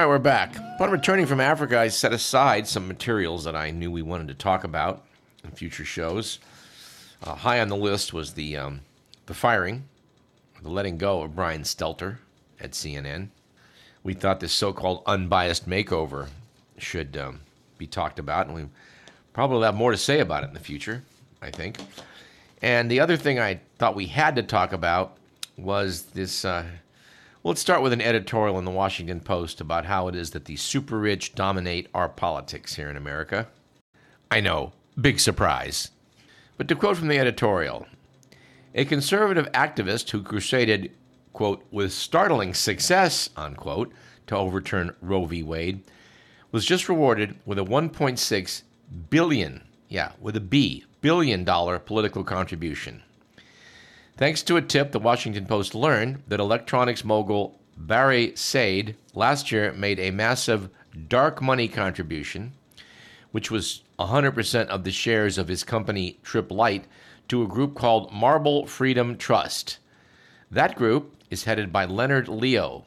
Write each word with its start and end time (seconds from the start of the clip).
All 0.00 0.06
right, 0.06 0.12
we're 0.12 0.18
back. 0.18 0.56
Upon 0.76 0.90
returning 0.90 1.26
from 1.26 1.40
Africa, 1.40 1.78
I 1.78 1.88
set 1.88 2.14
aside 2.14 2.66
some 2.66 2.88
materials 2.88 3.44
that 3.44 3.54
I 3.54 3.70
knew 3.70 3.90
we 3.90 4.00
wanted 4.00 4.28
to 4.28 4.34
talk 4.34 4.64
about 4.64 5.04
in 5.44 5.50
future 5.50 5.84
shows. 5.84 6.38
Uh, 7.22 7.34
high 7.34 7.60
on 7.60 7.68
the 7.68 7.76
list 7.76 8.14
was 8.14 8.32
the 8.32 8.56
um, 8.56 8.80
the 9.26 9.34
firing, 9.34 9.84
the 10.62 10.70
letting 10.70 10.96
go 10.96 11.20
of 11.20 11.36
Brian 11.36 11.64
Stelter 11.64 12.16
at 12.58 12.70
CNN. 12.70 13.28
We 14.02 14.14
thought 14.14 14.40
this 14.40 14.54
so-called 14.54 15.02
unbiased 15.04 15.68
makeover 15.68 16.28
should 16.78 17.14
um, 17.18 17.40
be 17.76 17.86
talked 17.86 18.18
about, 18.18 18.46
and 18.46 18.54
we 18.54 18.64
probably 19.34 19.66
have 19.66 19.74
more 19.74 19.90
to 19.90 19.98
say 19.98 20.20
about 20.20 20.44
it 20.44 20.46
in 20.48 20.54
the 20.54 20.60
future. 20.60 21.02
I 21.42 21.50
think. 21.50 21.76
And 22.62 22.90
the 22.90 23.00
other 23.00 23.18
thing 23.18 23.38
I 23.38 23.60
thought 23.76 23.94
we 23.94 24.06
had 24.06 24.36
to 24.36 24.42
talk 24.42 24.72
about 24.72 25.18
was 25.58 26.04
this. 26.04 26.46
Uh, 26.46 26.64
well, 27.42 27.52
let's 27.52 27.62
start 27.62 27.80
with 27.80 27.94
an 27.94 28.02
editorial 28.02 28.58
in 28.58 28.66
the 28.66 28.70
Washington 28.70 29.18
Post 29.20 29.62
about 29.62 29.86
how 29.86 30.08
it 30.08 30.14
is 30.14 30.32
that 30.32 30.44
the 30.44 30.56
super 30.56 30.98
rich 30.98 31.34
dominate 31.34 31.88
our 31.94 32.08
politics 32.08 32.74
here 32.74 32.90
in 32.90 32.98
America. 32.98 33.48
I 34.30 34.40
know, 34.40 34.72
big 35.00 35.18
surprise. 35.18 35.90
But 36.58 36.68
to 36.68 36.76
quote 36.76 36.98
from 36.98 37.08
the 37.08 37.18
editorial, 37.18 37.86
a 38.74 38.84
conservative 38.84 39.50
activist 39.52 40.10
who 40.10 40.22
crusaded, 40.22 40.90
quote, 41.32 41.64
with 41.70 41.94
startling 41.94 42.52
success, 42.52 43.30
unquote, 43.38 43.90
to 44.26 44.36
overturn 44.36 44.94
Roe 45.00 45.24
v. 45.24 45.42
Wade, 45.42 45.82
was 46.52 46.66
just 46.66 46.90
rewarded 46.90 47.38
with 47.46 47.58
a 47.58 47.64
1.6 47.64 48.62
billion, 49.08 49.62
yeah, 49.88 50.12
with 50.20 50.36
a 50.36 50.40
B, 50.40 50.84
billion 51.00 51.44
dollar 51.44 51.78
political 51.78 52.22
contribution. 52.22 53.02
Thanks 54.20 54.42
to 54.42 54.58
a 54.58 54.60
tip, 54.60 54.92
the 54.92 54.98
Washington 54.98 55.46
Post 55.46 55.74
learned 55.74 56.24
that 56.28 56.40
electronics 56.40 57.06
mogul 57.06 57.58
Barre 57.78 58.36
Seid 58.36 58.94
last 59.14 59.50
year 59.50 59.72
made 59.72 59.98
a 59.98 60.10
massive 60.10 60.68
dark 61.08 61.40
money 61.40 61.68
contribution, 61.68 62.52
which 63.32 63.50
was 63.50 63.82
100% 63.98 64.66
of 64.66 64.84
the 64.84 64.90
shares 64.90 65.38
of 65.38 65.48
his 65.48 65.64
company 65.64 66.18
Tripp 66.22 66.52
Lite, 66.52 66.84
to 67.28 67.42
a 67.42 67.48
group 67.48 67.74
called 67.74 68.12
Marble 68.12 68.66
Freedom 68.66 69.16
Trust. 69.16 69.78
That 70.50 70.76
group 70.76 71.16
is 71.30 71.44
headed 71.44 71.72
by 71.72 71.86
Leonard 71.86 72.28
Leo, 72.28 72.84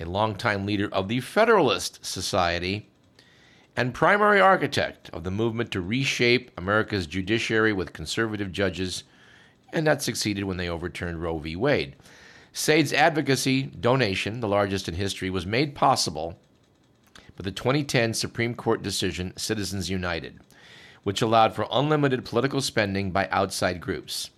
a 0.00 0.04
longtime 0.04 0.66
leader 0.66 0.88
of 0.92 1.08
the 1.08 1.18
Federalist 1.18 2.06
Society 2.06 2.88
and 3.76 3.92
primary 3.92 4.40
architect 4.40 5.10
of 5.12 5.24
the 5.24 5.32
movement 5.32 5.72
to 5.72 5.80
reshape 5.80 6.52
America's 6.56 7.08
judiciary 7.08 7.72
with 7.72 7.92
conservative 7.92 8.52
judges, 8.52 9.02
and 9.72 9.86
that 9.86 10.02
succeeded 10.02 10.44
when 10.44 10.56
they 10.56 10.68
overturned 10.68 11.22
Roe 11.22 11.38
v. 11.38 11.56
Wade. 11.56 11.96
Seid's 12.52 12.92
advocacy 12.92 13.62
donation, 13.62 14.40
the 14.40 14.48
largest 14.48 14.88
in 14.88 14.94
history, 14.94 15.30
was 15.30 15.46
made 15.46 15.74
possible 15.74 16.38
by 17.36 17.44
the 17.44 17.52
2010 17.52 18.14
Supreme 18.14 18.54
Court 18.54 18.82
decision 18.82 19.32
Citizens 19.36 19.88
United, 19.88 20.40
which 21.04 21.22
allowed 21.22 21.54
for 21.54 21.66
unlimited 21.70 22.24
political 22.24 22.60
spending 22.60 23.10
by 23.10 23.28
outside 23.30 23.80
groups. 23.80 24.30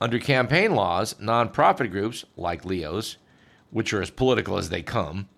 Under 0.00 0.18
campaign 0.18 0.74
laws, 0.74 1.14
nonprofit 1.14 1.90
groups, 1.90 2.24
like 2.36 2.64
Leo's, 2.64 3.16
which 3.70 3.92
are 3.92 4.00
as 4.00 4.10
political 4.10 4.56
as 4.56 4.68
they 4.68 4.82
come, 4.82 5.28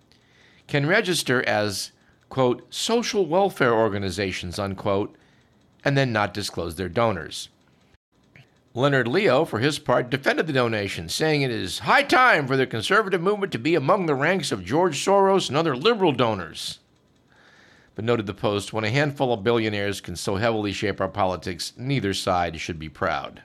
can 0.67 0.85
register 0.85 1.43
as 1.47 1.91
quote, 2.31 2.65
social 2.73 3.27
welfare 3.27 3.73
organizations, 3.73 4.57
unquote, 4.57 5.15
and 5.83 5.95
then 5.95 6.11
not 6.11 6.33
disclose 6.33 6.75
their 6.75 6.89
donors. 6.89 7.49
Leonard 8.73 9.07
Leo, 9.07 9.43
for 9.43 9.59
his 9.59 9.79
part, 9.79 10.09
defended 10.09 10.47
the 10.47 10.53
donation, 10.53 11.09
saying 11.09 11.41
it 11.41 11.51
is 11.51 11.79
high 11.79 12.03
time 12.03 12.47
for 12.47 12.55
the 12.55 12.65
conservative 12.65 13.21
movement 13.21 13.51
to 13.51 13.59
be 13.59 13.75
among 13.75 14.05
the 14.05 14.15
ranks 14.15 14.49
of 14.51 14.63
George 14.63 15.03
Soros 15.03 15.49
and 15.49 15.57
other 15.57 15.75
liberal 15.75 16.13
donors. 16.13 16.79
But 17.95 18.05
noted 18.05 18.27
the 18.27 18.33
Post, 18.33 18.71
when 18.71 18.85
a 18.85 18.89
handful 18.89 19.33
of 19.33 19.43
billionaires 19.43 19.99
can 19.99 20.15
so 20.15 20.37
heavily 20.37 20.71
shape 20.71 21.01
our 21.01 21.09
politics, 21.09 21.73
neither 21.75 22.13
side 22.13 22.61
should 22.61 22.79
be 22.79 22.87
proud. 22.87 23.43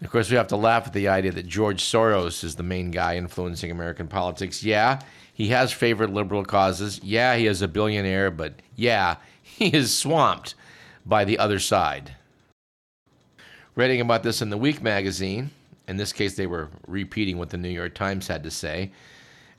Of 0.00 0.10
course, 0.10 0.30
we 0.30 0.36
have 0.36 0.48
to 0.48 0.56
laugh 0.56 0.86
at 0.86 0.94
the 0.94 1.08
idea 1.08 1.32
that 1.32 1.46
George 1.46 1.82
Soros 1.82 2.42
is 2.42 2.54
the 2.54 2.62
main 2.62 2.90
guy 2.90 3.16
influencing 3.16 3.70
American 3.70 4.08
politics. 4.08 4.64
Yeah, 4.64 5.00
he 5.34 5.48
has 5.48 5.70
favored 5.70 6.10
liberal 6.10 6.46
causes. 6.46 6.98
Yeah, 7.02 7.36
he 7.36 7.46
is 7.46 7.60
a 7.60 7.68
billionaire, 7.68 8.30
but 8.30 8.54
yeah, 8.74 9.16
he 9.42 9.66
is 9.66 9.94
swamped 9.94 10.54
by 11.04 11.26
the 11.26 11.38
other 11.38 11.58
side. 11.58 12.14
Reading 13.76 14.00
about 14.00 14.22
this 14.22 14.40
in 14.40 14.50
the 14.50 14.56
Week 14.56 14.80
magazine, 14.82 15.50
in 15.88 15.96
this 15.96 16.12
case, 16.12 16.36
they 16.36 16.46
were 16.46 16.68
repeating 16.86 17.38
what 17.38 17.50
the 17.50 17.56
New 17.56 17.68
York 17.68 17.92
Times 17.94 18.28
had 18.28 18.44
to 18.44 18.50
say. 18.50 18.92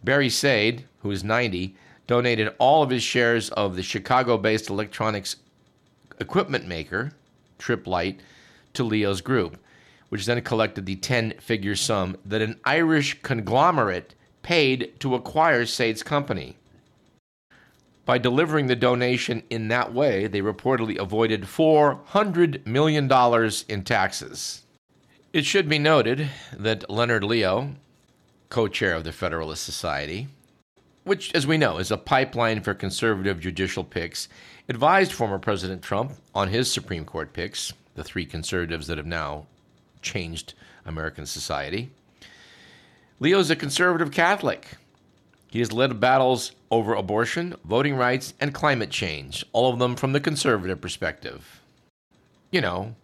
Barre 0.06 0.30
Seid, 0.30 0.86
who 1.00 1.12
is 1.12 1.22
90, 1.22 1.76
donated 2.08 2.53
all 2.58 2.81
of 2.81 2.92
his 2.92 3.03
shares 3.03 3.50
of 3.50 3.76
the 3.76 3.84
Chicago 3.84 4.38
based 4.38 4.70
electronics 4.70 5.36
equipment 6.18 6.66
maker, 6.66 7.12
Tripp 7.59 7.88
Lite, 7.88 8.22
to 8.76 8.86
Leo's 8.86 9.20
group, 9.20 9.58
which 10.08 10.26
then 10.26 10.42
collected 10.44 10.86
the 10.86 10.96
10 10.96 11.34
figure 11.42 11.76
sum 11.76 12.16
that 12.24 12.42
an 12.42 12.58
Irish 12.64 13.22
conglomerate 13.22 14.16
paid 14.44 14.97
to 15.02 15.16
acquire 15.16 15.66
Seid's 15.66 16.03
company. 16.03 16.56
By 18.06 18.20
delivering 18.20 18.68
the 18.68 18.76
donation 18.76 19.42
in 19.50 19.68
that 19.70 19.94
way, 19.94 20.28
they 20.28 20.42
reportedly 20.42 20.98
avoided 20.98 21.44
$400 21.44 22.66
million 22.68 23.12
in 23.68 23.84
taxes. 23.84 24.62
It 25.34 25.44
should 25.44 25.68
be 25.68 25.80
noted 25.80 26.30
that 26.56 26.90
Leonard 26.90 27.24
Leo, 27.24 27.72
co 28.50 28.68
chair 28.68 28.94
of 28.94 29.04
the 29.04 29.12
Federalist 29.12 29.64
Society, 29.64 30.28
which, 31.04 31.34
as 31.34 31.48
we 31.48 31.58
know, 31.58 31.78
is 31.78 31.92
a 31.92 31.98
pipeline 31.98 32.62
for 32.62 32.74
conservative 32.74 33.40
judicial 33.40 33.84
picks, 33.84 34.30
advised 34.70 35.12
former 35.12 35.40
President 35.40 35.82
Trump 35.82 36.14
on 36.34 36.50
his 36.50 36.72
Supreme 36.72 37.06
Court 37.06 37.34
picks, 37.34 37.74
the 37.96 38.04
three 38.04 38.26
conservatives 38.26 38.88
that 38.88 38.98
have 38.98 39.08
now 39.08 39.48
changed 40.02 40.54
American 40.86 41.26
society. 41.26 41.90
Leo's 43.20 43.50
a 43.50 43.56
conservative 43.56 44.12
Catholic. 44.12 44.78
He 45.56 45.60
has 45.60 45.72
led 45.72 46.02
battles 46.02 46.52
over 46.70 46.94
abortion, 46.94 47.56
voting 47.64 47.96
rights, 47.96 48.34
and 48.42 48.54
climate 48.54 48.90
change, 48.90 49.46
all 49.54 49.72
of 49.72 49.80
them 49.80 49.96
from 49.96 50.12
the 50.12 50.20
conservative 50.20 50.82
perspective. 50.82 51.62
You 52.52 52.60
know, 52.60 52.96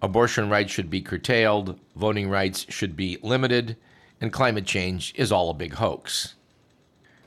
abortion 0.00 0.48
rights 0.48 0.72
should 0.72 0.88
be 0.88 1.02
curtailed, 1.02 1.78
voting 1.94 2.30
rights 2.30 2.64
should 2.70 2.96
be 2.96 3.18
limited, 3.22 3.76
and 4.22 4.32
climate 4.32 4.64
change 4.64 5.12
is 5.16 5.30
all 5.30 5.50
a 5.50 5.54
big 5.54 5.74
hoax. 5.74 6.34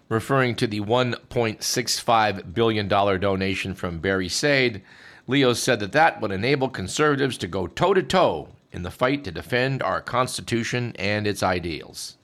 Referring 0.10 0.56
to 0.56 0.66
the 0.66 0.82
$1.65 0.82 2.56
billion 2.56 2.88
donation 2.88 3.76
from 3.76 4.00
Barre 4.00 4.28
Seid, 4.28 4.82
Leo 5.28 5.54
said 5.54 5.80
that 5.80 5.92
that 5.92 6.22
would 6.22 6.32
enable 6.32 6.70
conservatives 6.70 7.38
to 7.38 7.48
go 7.48 7.68
toe 7.68 7.94
to 7.94 8.02
toe 8.02 8.48
in 8.72 8.82
the 8.82 8.90
fight 8.90 9.24
to 9.26 9.32
defend 9.32 9.84
our 9.84 10.02
Constitution 10.02 10.92
and 10.98 11.28
its 11.28 11.44
ideals. 11.44 12.18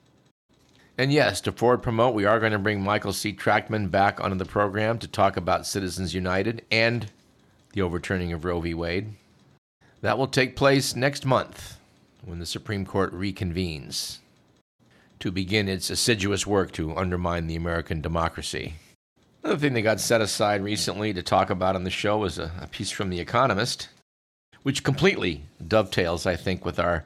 And 0.99 1.13
yes, 1.13 1.39
to 1.41 1.53
forward 1.53 1.81
promote, 1.81 2.13
we 2.13 2.25
are 2.25 2.41
going 2.41 2.51
to 2.51 2.59
bring 2.59 2.83
Michael 2.83 3.13
C. 3.13 3.31
Trachtman 3.31 3.89
back 3.89 4.19
onto 4.19 4.35
the 4.35 4.43
program 4.43 4.99
to 4.99 5.07
talk 5.07 5.37
about 5.37 5.65
Citizens 5.65 6.13
United 6.13 6.65
and 6.69 7.09
the 7.71 7.81
overturning 7.81 8.33
of 8.33 8.43
Roe 8.43 8.59
v. 8.59 8.73
Wade. 8.73 9.13
That 10.01 10.17
will 10.17 10.27
take 10.27 10.57
place 10.57 10.97
next 10.97 11.25
month 11.25 11.77
when 12.25 12.39
the 12.39 12.45
Supreme 12.45 12.85
Court 12.85 13.13
reconvenes 13.13 14.17
to 15.19 15.31
begin 15.31 15.69
its 15.69 15.89
assiduous 15.89 16.45
work 16.45 16.73
to 16.73 16.93
undermine 16.97 17.47
the 17.47 17.55
American 17.55 18.01
democracy. 18.01 18.73
Another 19.41 19.57
thing 19.57 19.75
that 19.75 19.83
got 19.83 20.01
set 20.01 20.19
aside 20.19 20.61
recently 20.61 21.13
to 21.13 21.23
talk 21.23 21.49
about 21.49 21.75
on 21.75 21.85
the 21.85 21.89
show 21.89 22.17
was 22.17 22.37
a, 22.37 22.51
a 22.59 22.67
piece 22.67 22.91
from 22.91 23.09
The 23.09 23.21
Economist 23.21 23.87
which 24.63 24.83
completely 24.83 25.43
dovetails, 25.65 26.25
I 26.25 26.35
think, 26.35 26.65
with 26.65 26.77
our 26.77 27.05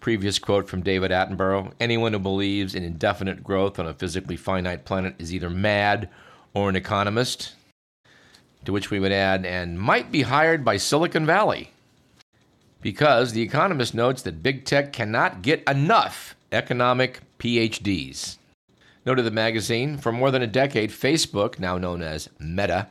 previous 0.00 0.38
quote 0.38 0.68
from 0.68 0.82
David 0.82 1.10
Attenborough 1.10 1.72
anyone 1.80 2.12
who 2.12 2.18
believes 2.18 2.74
in 2.74 2.84
indefinite 2.84 3.42
growth 3.42 3.78
on 3.78 3.86
a 3.86 3.94
physically 3.94 4.36
finite 4.36 4.84
planet 4.84 5.14
is 5.18 5.34
either 5.34 5.50
mad 5.50 6.08
or 6.54 6.68
an 6.68 6.76
economist. 6.76 7.54
To 8.64 8.72
which 8.72 8.90
we 8.90 8.98
would 8.98 9.12
add, 9.12 9.46
and 9.46 9.78
might 9.78 10.10
be 10.10 10.22
hired 10.22 10.64
by 10.64 10.76
Silicon 10.76 11.24
Valley. 11.24 11.70
Because 12.80 13.32
The 13.32 13.42
Economist 13.42 13.94
notes 13.94 14.22
that 14.22 14.42
big 14.42 14.64
tech 14.64 14.92
cannot 14.92 15.42
get 15.42 15.62
enough 15.68 16.34
economic 16.52 17.20
PhDs. 17.38 18.38
Noted 19.04 19.22
the 19.22 19.30
magazine, 19.30 19.98
for 19.98 20.10
more 20.10 20.30
than 20.30 20.42
a 20.42 20.48
decade, 20.48 20.90
Facebook, 20.90 21.58
now 21.58 21.78
known 21.78 22.02
as 22.02 22.28
Meta, 22.40 22.88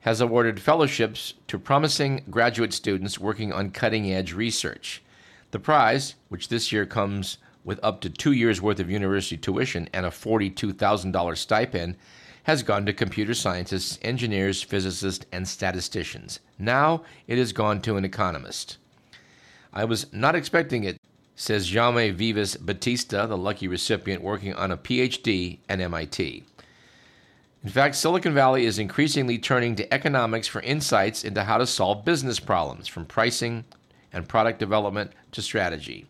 has 0.00 0.20
awarded 0.20 0.60
fellowships 0.60 1.34
to 1.46 1.58
promising 1.58 2.24
graduate 2.28 2.72
students 2.72 3.18
working 3.18 3.52
on 3.52 3.70
cutting 3.70 4.12
edge 4.12 4.32
research. 4.32 5.00
The 5.52 5.60
prize, 5.60 6.14
which 6.30 6.48
this 6.48 6.72
year 6.72 6.86
comes 6.86 7.36
with 7.62 7.78
up 7.82 8.00
to 8.00 8.10
two 8.10 8.32
years' 8.32 8.60
worth 8.60 8.80
of 8.80 8.90
university 8.90 9.36
tuition 9.36 9.88
and 9.92 10.06
a 10.06 10.10
$42,000 10.10 11.36
stipend, 11.36 11.96
has 12.44 12.62
gone 12.62 12.86
to 12.86 12.92
computer 12.92 13.34
scientists, 13.34 13.98
engineers, 14.02 14.62
physicists, 14.62 15.26
and 15.30 15.46
statisticians. 15.46 16.40
Now 16.58 17.04
it 17.26 17.38
has 17.38 17.52
gone 17.52 17.82
to 17.82 17.96
an 17.96 18.04
economist. 18.04 18.78
I 19.74 19.84
was 19.84 20.10
not 20.12 20.34
expecting 20.34 20.84
it, 20.84 20.96
says 21.36 21.70
Jaume 21.70 22.14
Vivas 22.14 22.56
Batista, 22.56 23.26
the 23.26 23.36
lucky 23.36 23.68
recipient 23.68 24.22
working 24.22 24.54
on 24.54 24.70
a 24.70 24.76
PhD 24.76 25.58
at 25.68 25.80
MIT. 25.80 26.44
In 27.62 27.70
fact, 27.70 27.94
Silicon 27.94 28.34
Valley 28.34 28.64
is 28.64 28.78
increasingly 28.78 29.38
turning 29.38 29.76
to 29.76 29.94
economics 29.94 30.48
for 30.48 30.62
insights 30.62 31.24
into 31.24 31.44
how 31.44 31.58
to 31.58 31.66
solve 31.66 32.06
business 32.06 32.40
problems, 32.40 32.88
from 32.88 33.04
pricing 33.04 33.64
and 34.12 34.28
product 34.28 34.58
development 34.58 35.12
to 35.32 35.42
strategy. 35.42 36.06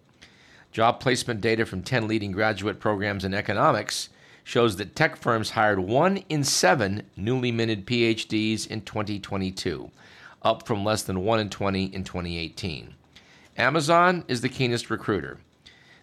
Job 0.73 1.01
placement 1.01 1.41
data 1.41 1.67
from 1.67 1.83
10 1.83 2.09
leading 2.09 2.33
graduate 2.33 2.81
programs 2.81 3.25
in 3.25 3.35
economics 3.35 4.09
shows 4.45 4.77
that 4.77 4.97
tech 4.97 5.17
firms 5.17 5.51
hired 5.51 5.79
one 5.79 6.19
in 6.29 6.45
seven 6.45 7.03
newly 7.17 7.53
minted 7.53 7.87
PhDs 7.87 8.67
in 8.67 8.81
2022, 8.83 9.91
up 10.43 10.67
from 10.67 10.85
less 10.85 11.03
than 11.03 11.25
one 11.25 11.41
in 11.41 11.51
20 11.51 11.85
in 11.85 12.05
2018. 12.05 12.95
Amazon 13.57 14.25
is 14.29 14.41
the 14.41 14.49
keenest 14.49 14.91
recruiter. 14.91 15.39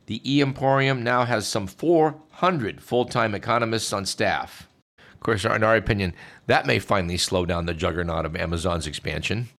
The 0.06 0.22
E 0.24 0.42
Emporium 0.42 1.04
now 1.04 1.26
has 1.26 1.48
some 1.48 1.68
400 1.68 2.82
full 2.82 3.06
time 3.06 3.36
economists 3.36 3.92
on 3.94 4.06
staff. 4.06 4.68
Of 4.98 5.20
course, 5.20 5.46
in 5.46 5.64
our 5.64 5.76
opinion, 5.76 6.14
that 6.48 6.66
may 6.66 6.80
finally 6.80 7.18
slow 7.18 7.46
down 7.46 7.66
the 7.66 7.74
juggernaut 7.74 8.26
of 8.26 8.36
Amazon's 8.36 8.88
expansion. 8.88 9.50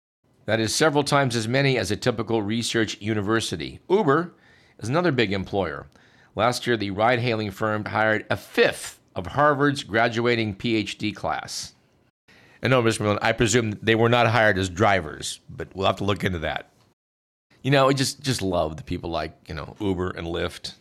That 0.50 0.58
is 0.58 0.74
several 0.74 1.04
times 1.04 1.36
as 1.36 1.46
many 1.46 1.78
as 1.78 1.92
a 1.92 1.96
typical 1.96 2.42
research 2.42 3.00
university. 3.00 3.78
Uber 3.88 4.34
is 4.80 4.88
another 4.88 5.12
big 5.12 5.32
employer. 5.32 5.86
Last 6.34 6.66
year, 6.66 6.76
the 6.76 6.90
ride 6.90 7.20
hailing 7.20 7.52
firm 7.52 7.84
hired 7.84 8.26
a 8.28 8.36
fifth 8.36 8.98
of 9.14 9.28
Harvard's 9.28 9.84
graduating 9.84 10.56
PhD 10.56 11.14
class. 11.14 11.74
And 12.62 12.72
no, 12.72 12.82
Mr. 12.82 13.02
Millen, 13.02 13.20
I 13.22 13.30
presume 13.30 13.78
they 13.80 13.94
were 13.94 14.08
not 14.08 14.26
hired 14.26 14.58
as 14.58 14.68
drivers, 14.68 15.38
but 15.48 15.68
we'll 15.72 15.86
have 15.86 15.98
to 15.98 16.04
look 16.04 16.24
into 16.24 16.40
that. 16.40 16.68
You 17.62 17.70
know, 17.70 17.88
I 17.88 17.92
just, 17.92 18.20
just 18.20 18.42
love 18.42 18.76
the 18.76 18.82
people 18.82 19.08
like, 19.08 19.38
you 19.46 19.54
know, 19.54 19.76
Uber 19.78 20.10
and 20.10 20.26
Lyft 20.26 20.74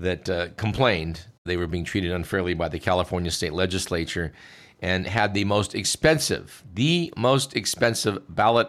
that 0.00 0.28
uh, 0.28 0.48
complained 0.56 1.26
they 1.44 1.56
were 1.56 1.68
being 1.68 1.84
treated 1.84 2.10
unfairly 2.10 2.54
by 2.54 2.68
the 2.68 2.80
California 2.80 3.30
state 3.30 3.52
legislature 3.52 4.32
and 4.80 5.06
had 5.06 5.32
the 5.32 5.44
most 5.44 5.76
expensive, 5.76 6.64
the 6.74 7.12
most 7.16 7.54
expensive 7.54 8.18
ballot 8.34 8.68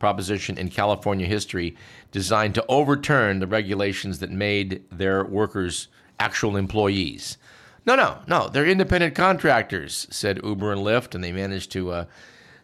proposition 0.00 0.58
in 0.58 0.68
California 0.68 1.26
history 1.26 1.76
designed 2.10 2.56
to 2.56 2.64
overturn 2.66 3.38
the 3.38 3.46
regulations 3.46 4.18
that 4.18 4.32
made 4.32 4.82
their 4.90 5.24
workers 5.24 5.86
actual 6.18 6.56
employees. 6.56 7.38
No, 7.86 7.94
no, 7.94 8.18
no, 8.26 8.48
they're 8.48 8.66
independent 8.66 9.14
contractors, 9.14 10.08
said 10.10 10.40
Uber 10.42 10.72
and 10.72 10.82
Lyft, 10.82 11.14
and 11.14 11.22
they 11.22 11.32
managed 11.32 11.70
to 11.72 11.92
uh, 11.92 12.04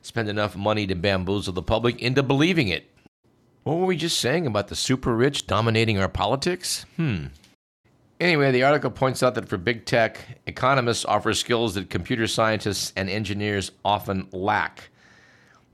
spend 0.03 0.29
enough 0.29 0.57
money 0.57 0.87
to 0.87 0.95
bamboozle 0.95 1.53
the 1.53 1.63
public 1.63 2.03
into 2.03 2.23
believing 2.23 2.69
it. 2.69 2.91
What 3.63 3.79
were 3.79 3.87
we 3.87 3.97
just 3.97 4.19
saying 4.19 4.47
about 4.47 4.69
the 4.69 4.77
super 4.77 5.15
rich 5.15 5.47
dominating 5.47 5.99
our 5.99 6.09
politics? 6.09 6.85
Hmm. 6.97 7.27
Anyway, 8.21 8.51
the 8.51 8.63
article 8.63 8.91
points 8.91 9.23
out 9.23 9.35
that 9.35 9.49
for 9.49 9.59
big 9.59 9.85
tech, 9.85 10.39
economists 10.47 11.05
offer 11.05 11.35
skills 11.35 11.75
that 11.75 11.91
computer 11.91 12.27
scientists 12.27 12.93
and 12.97 13.11
engineers 13.11 13.73
often 13.85 14.29
lack. 14.33 14.89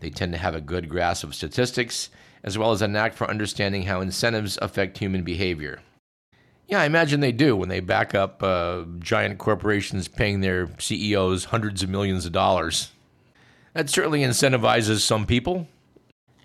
They 0.02 0.10
tend 0.10 0.32
to 0.32 0.38
have 0.38 0.56
a 0.56 0.60
good 0.60 0.88
grasp 0.88 1.22
of 1.22 1.32
statistics, 1.32 2.10
as 2.42 2.58
well 2.58 2.72
as 2.72 2.82
a 2.82 2.88
knack 2.88 3.14
for 3.14 3.30
understanding 3.30 3.84
how 3.84 4.00
incentives 4.00 4.58
affect 4.60 4.98
human 4.98 5.22
behavior. 5.22 5.80
Yeah, 6.66 6.80
I 6.80 6.86
imagine 6.86 7.20
they 7.20 7.30
do 7.30 7.56
when 7.56 7.68
they 7.68 7.78
back 7.78 8.12
up 8.12 8.42
uh, 8.42 8.82
giant 8.98 9.38
corporations 9.38 10.08
paying 10.08 10.40
their 10.40 10.70
CEOs 10.80 11.46
hundreds 11.46 11.84
of 11.84 11.88
millions 11.88 12.26
of 12.26 12.32
dollars. 12.32 12.90
That 13.74 13.88
certainly 13.88 14.22
incentivizes 14.22 15.02
some 15.02 15.24
people. 15.24 15.68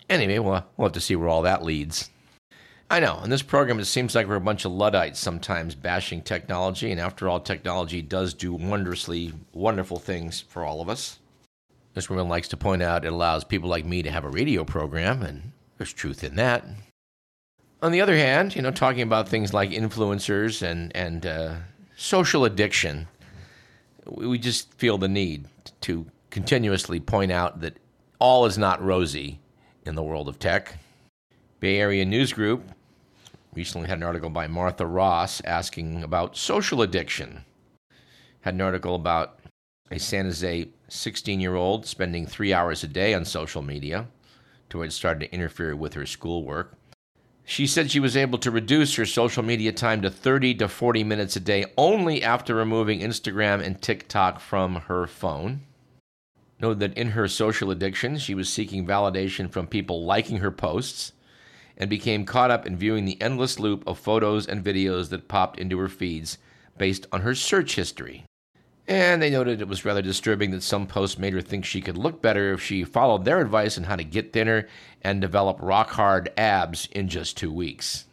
Anyway, 0.08 0.38
well, 0.38 0.64
we'll 0.76 0.86
have 0.86 0.92
to 0.92 1.00
see 1.00 1.16
where 1.16 1.28
all 1.28 1.42
that 1.42 1.64
leads. 1.64 2.10
I 2.88 3.00
know, 3.00 3.20
in 3.24 3.30
this 3.30 3.42
program, 3.42 3.80
it 3.80 3.86
seems 3.86 4.14
like 4.14 4.28
we're 4.28 4.36
a 4.36 4.40
bunch 4.40 4.64
of 4.64 4.70
Luddites 4.70 5.18
sometimes 5.18 5.74
bashing 5.74 6.22
technology, 6.22 6.92
and 6.92 7.00
after 7.00 7.28
all, 7.28 7.40
technology 7.40 8.02
does 8.02 8.34
do 8.34 8.54
wondrously 8.54 9.32
wonderful 9.52 9.98
things 9.98 10.42
for 10.42 10.64
all 10.64 10.80
of 10.80 10.88
us. 10.88 11.18
This 11.98 12.08
woman 12.08 12.28
likes 12.28 12.46
to 12.50 12.56
point 12.56 12.80
out 12.80 13.04
it 13.04 13.12
allows 13.12 13.42
people 13.42 13.68
like 13.68 13.84
me 13.84 14.04
to 14.04 14.10
have 14.12 14.24
a 14.24 14.28
radio 14.28 14.62
program, 14.62 15.24
and 15.24 15.50
there's 15.78 15.92
truth 15.92 16.22
in 16.22 16.36
that. 16.36 16.64
On 17.82 17.90
the 17.90 18.00
other 18.00 18.16
hand, 18.16 18.54
you 18.54 18.62
know, 18.62 18.70
talking 18.70 19.02
about 19.02 19.28
things 19.28 19.52
like 19.52 19.70
influencers 19.70 20.62
and, 20.62 20.94
and 20.94 21.26
uh, 21.26 21.54
social 21.96 22.44
addiction, 22.44 23.08
we 24.06 24.38
just 24.38 24.72
feel 24.74 24.96
the 24.96 25.08
need 25.08 25.46
to 25.80 26.06
continuously 26.30 27.00
point 27.00 27.32
out 27.32 27.62
that 27.62 27.80
all 28.20 28.46
is 28.46 28.56
not 28.56 28.80
rosy 28.80 29.40
in 29.84 29.96
the 29.96 30.02
world 30.04 30.28
of 30.28 30.38
tech. 30.38 30.78
Bay 31.58 31.80
Area 31.80 32.04
News 32.04 32.32
Group 32.32 32.62
recently 33.54 33.88
had 33.88 33.98
an 33.98 34.04
article 34.04 34.30
by 34.30 34.46
Martha 34.46 34.86
Ross 34.86 35.42
asking 35.44 36.04
about 36.04 36.36
social 36.36 36.80
addiction. 36.80 37.44
Had 38.42 38.54
an 38.54 38.60
article 38.60 38.94
about 38.94 39.37
a 39.90 39.98
San 39.98 40.26
Jose 40.26 40.68
16 40.88 41.40
year 41.40 41.54
old 41.54 41.86
spending 41.86 42.26
three 42.26 42.52
hours 42.52 42.84
a 42.84 42.88
day 42.88 43.14
on 43.14 43.24
social 43.24 43.62
media 43.62 44.08
to 44.70 44.78
where 44.78 44.86
it 44.86 44.92
started 44.92 45.20
to 45.20 45.34
interfere 45.34 45.74
with 45.74 45.94
her 45.94 46.06
schoolwork. 46.06 46.74
She 47.44 47.66
said 47.66 47.90
she 47.90 48.00
was 48.00 48.16
able 48.16 48.38
to 48.40 48.50
reduce 48.50 48.96
her 48.96 49.06
social 49.06 49.42
media 49.42 49.72
time 49.72 50.02
to 50.02 50.10
30 50.10 50.56
to 50.56 50.68
40 50.68 51.02
minutes 51.04 51.34
a 51.36 51.40
day 51.40 51.64
only 51.78 52.22
after 52.22 52.54
removing 52.54 53.00
Instagram 53.00 53.64
and 53.64 53.80
TikTok 53.80 54.38
from 54.38 54.74
her 54.74 55.06
phone. 55.06 55.62
Note 56.60 56.80
that 56.80 56.98
in 56.98 57.12
her 57.12 57.26
social 57.26 57.70
addiction, 57.70 58.18
she 58.18 58.34
was 58.34 58.52
seeking 58.52 58.86
validation 58.86 59.50
from 59.50 59.66
people 59.66 60.04
liking 60.04 60.38
her 60.38 60.50
posts 60.50 61.12
and 61.78 61.88
became 61.88 62.26
caught 62.26 62.50
up 62.50 62.66
in 62.66 62.76
viewing 62.76 63.06
the 63.06 63.20
endless 63.22 63.58
loop 63.58 63.82
of 63.86 63.98
photos 63.98 64.46
and 64.46 64.64
videos 64.64 65.08
that 65.08 65.28
popped 65.28 65.58
into 65.58 65.78
her 65.78 65.88
feeds 65.88 66.36
based 66.76 67.06
on 67.12 67.22
her 67.22 67.34
search 67.34 67.76
history. 67.76 68.26
And 68.88 69.20
they 69.20 69.28
noted 69.28 69.60
it 69.60 69.68
was 69.68 69.84
rather 69.84 70.00
disturbing 70.00 70.50
that 70.52 70.62
some 70.62 70.86
posts 70.86 71.18
made 71.18 71.34
her 71.34 71.42
think 71.42 71.66
she 71.66 71.82
could 71.82 71.98
look 71.98 72.22
better 72.22 72.54
if 72.54 72.62
she 72.62 72.84
followed 72.84 73.26
their 73.26 73.38
advice 73.38 73.76
on 73.76 73.84
how 73.84 73.96
to 73.96 74.02
get 74.02 74.32
thinner 74.32 74.66
and 75.02 75.20
develop 75.20 75.58
rock 75.60 75.90
hard 75.90 76.32
abs 76.38 76.88
in 76.92 77.06
just 77.06 77.36
two 77.36 77.52
weeks. 77.52 78.06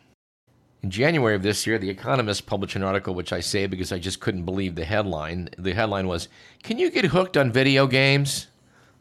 In 0.83 0.92
January 0.92 1.33
of 1.33 1.44
this 1.44 1.66
year, 1.66 1.80
The 1.80 1.89
Economist 1.89 2.45
published 2.45 2.75
an 2.75 2.83
article 2.83 3.16
which 3.16 3.31
I 3.31 3.39
say 3.39 3.68
because 3.68 3.94
I 3.94 4.00
just 4.00 4.19
couldn't 4.19 4.44
believe 4.44 4.75
the 4.75 4.83
headline. 4.83 5.50
The 5.58 5.74
headline 5.74 6.08
was 6.08 6.27
Can 6.62 6.77
you 6.77 6.91
get 6.91 7.05
hooked 7.05 7.38
on 7.38 7.53
video 7.53 7.88
games? 7.88 8.48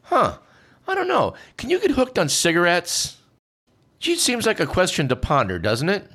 Huh, 0.03 0.37
I 0.87 0.95
don't 0.95 1.09
know. 1.09 1.33
Can 1.57 1.69
you 1.69 1.79
get 1.81 1.91
hooked 1.91 2.17
on 2.17 2.29
cigarettes? 2.29 3.17
Gee, 3.99 4.15
seems 4.15 4.45
like 4.45 4.61
a 4.61 4.65
question 4.65 5.09
to 5.09 5.15
ponder, 5.15 5.59
doesn't 5.59 5.89
it? 5.89 6.09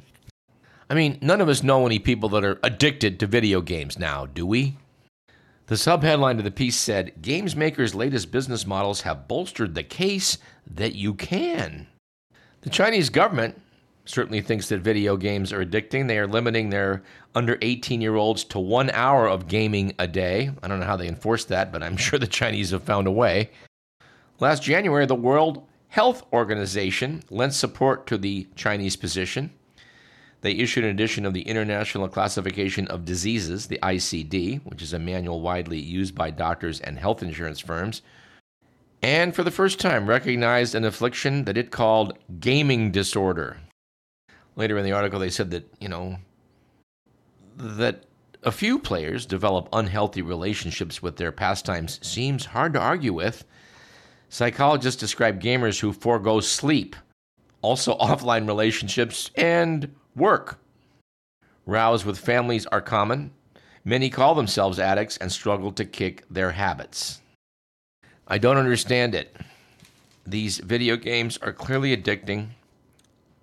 I 0.88 0.94
mean, 0.94 1.18
none 1.20 1.42
of 1.42 1.50
us 1.50 1.62
know 1.62 1.84
any 1.84 1.98
people 1.98 2.30
that 2.30 2.44
are 2.44 2.58
addicted 2.62 3.20
to 3.20 3.26
video 3.26 3.60
games 3.60 3.98
now, 3.98 4.24
do 4.24 4.46
we? 4.46 4.76
The 5.70 5.76
subheadline 5.76 6.36
to 6.38 6.42
the 6.42 6.50
piece 6.50 6.76
said 6.76 7.22
Games 7.22 7.54
makers' 7.54 7.94
latest 7.94 8.32
business 8.32 8.66
models 8.66 9.02
have 9.02 9.28
bolstered 9.28 9.76
the 9.76 9.84
case 9.84 10.36
that 10.68 10.96
you 10.96 11.14
can. 11.14 11.86
The 12.62 12.70
Chinese 12.70 13.08
government 13.08 13.56
certainly 14.04 14.40
thinks 14.40 14.68
that 14.68 14.80
video 14.80 15.16
games 15.16 15.52
are 15.52 15.64
addicting. 15.64 16.08
They 16.08 16.18
are 16.18 16.26
limiting 16.26 16.70
their 16.70 17.04
under 17.36 17.56
18 17.62 18.00
year 18.00 18.16
olds 18.16 18.42
to 18.46 18.58
one 18.58 18.90
hour 18.90 19.28
of 19.28 19.46
gaming 19.46 19.94
a 20.00 20.08
day. 20.08 20.50
I 20.60 20.66
don't 20.66 20.80
know 20.80 20.86
how 20.86 20.96
they 20.96 21.06
enforce 21.06 21.44
that, 21.44 21.70
but 21.70 21.84
I'm 21.84 21.96
sure 21.96 22.18
the 22.18 22.26
Chinese 22.26 22.72
have 22.72 22.82
found 22.82 23.06
a 23.06 23.12
way. 23.12 23.50
Last 24.40 24.64
January, 24.64 25.06
the 25.06 25.14
World 25.14 25.68
Health 25.86 26.24
Organization 26.32 27.22
lent 27.30 27.54
support 27.54 28.08
to 28.08 28.18
the 28.18 28.48
Chinese 28.56 28.96
position. 28.96 29.52
They 30.42 30.52
issued 30.52 30.84
an 30.84 30.90
edition 30.90 31.26
of 31.26 31.34
the 31.34 31.42
International 31.42 32.08
Classification 32.08 32.86
of 32.88 33.04
Diseases, 33.04 33.66
the 33.66 33.78
ICD, 33.82 34.64
which 34.64 34.82
is 34.82 34.92
a 34.92 34.98
manual 34.98 35.40
widely 35.40 35.78
used 35.78 36.14
by 36.14 36.30
doctors 36.30 36.80
and 36.80 36.98
health 36.98 37.22
insurance 37.22 37.60
firms, 37.60 38.02
and 39.02 39.34
for 39.34 39.42
the 39.42 39.50
first 39.50 39.80
time 39.80 40.08
recognized 40.08 40.74
an 40.74 40.84
affliction 40.84 41.44
that 41.44 41.56
it 41.56 41.70
called 41.70 42.18
gaming 42.38 42.90
disorder. 42.90 43.58
Later 44.56 44.76
in 44.78 44.84
the 44.84 44.92
article, 44.92 45.18
they 45.18 45.30
said 45.30 45.50
that, 45.50 45.66
you 45.80 45.88
know, 45.88 46.18
that 47.56 48.04
a 48.42 48.52
few 48.52 48.78
players 48.78 49.26
develop 49.26 49.68
unhealthy 49.72 50.22
relationships 50.22 51.02
with 51.02 51.16
their 51.16 51.32
pastimes 51.32 51.98
seems 52.06 52.46
hard 52.46 52.72
to 52.72 52.80
argue 52.80 53.12
with. 53.12 53.44
Psychologists 54.28 55.00
describe 55.00 55.42
gamers 55.42 55.80
who 55.80 55.92
forego 55.92 56.40
sleep, 56.40 56.96
also 57.62 57.96
offline 57.98 58.46
relationships, 58.46 59.30
and 59.34 59.94
work. 60.16 60.58
Rows 61.66 62.04
with 62.04 62.18
families 62.18 62.66
are 62.66 62.80
common. 62.80 63.32
Many 63.84 64.10
call 64.10 64.34
themselves 64.34 64.78
addicts 64.78 65.16
and 65.16 65.30
struggle 65.30 65.72
to 65.72 65.84
kick 65.84 66.24
their 66.30 66.52
habits. 66.52 67.20
I 68.28 68.38
don't 68.38 68.56
understand 68.56 69.14
it. 69.14 69.36
These 70.26 70.58
video 70.58 70.96
games 70.96 71.38
are 71.38 71.52
clearly 71.52 71.96
addicting. 71.96 72.48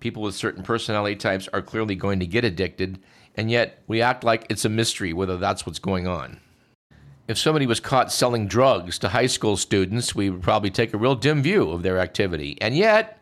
People 0.00 0.22
with 0.22 0.34
certain 0.34 0.62
personality 0.62 1.16
types 1.16 1.48
are 1.52 1.62
clearly 1.62 1.94
going 1.94 2.20
to 2.20 2.26
get 2.26 2.44
addicted, 2.44 3.00
and 3.36 3.50
yet 3.50 3.82
we 3.86 4.00
act 4.00 4.22
like 4.24 4.46
it's 4.48 4.64
a 4.64 4.68
mystery 4.68 5.12
whether 5.12 5.36
that's 5.36 5.66
what's 5.66 5.80
going 5.80 6.06
on 6.06 6.38
if 7.28 7.36
somebody 7.36 7.66
was 7.66 7.78
caught 7.78 8.10
selling 8.10 8.48
drugs 8.48 8.98
to 8.98 9.10
high 9.10 9.26
school 9.26 9.56
students, 9.56 10.14
we 10.14 10.30
would 10.30 10.42
probably 10.42 10.70
take 10.70 10.94
a 10.94 10.98
real 10.98 11.14
dim 11.14 11.42
view 11.42 11.70
of 11.70 11.82
their 11.82 11.98
activity. 11.98 12.56
And 12.60 12.74
yet, 12.74 13.17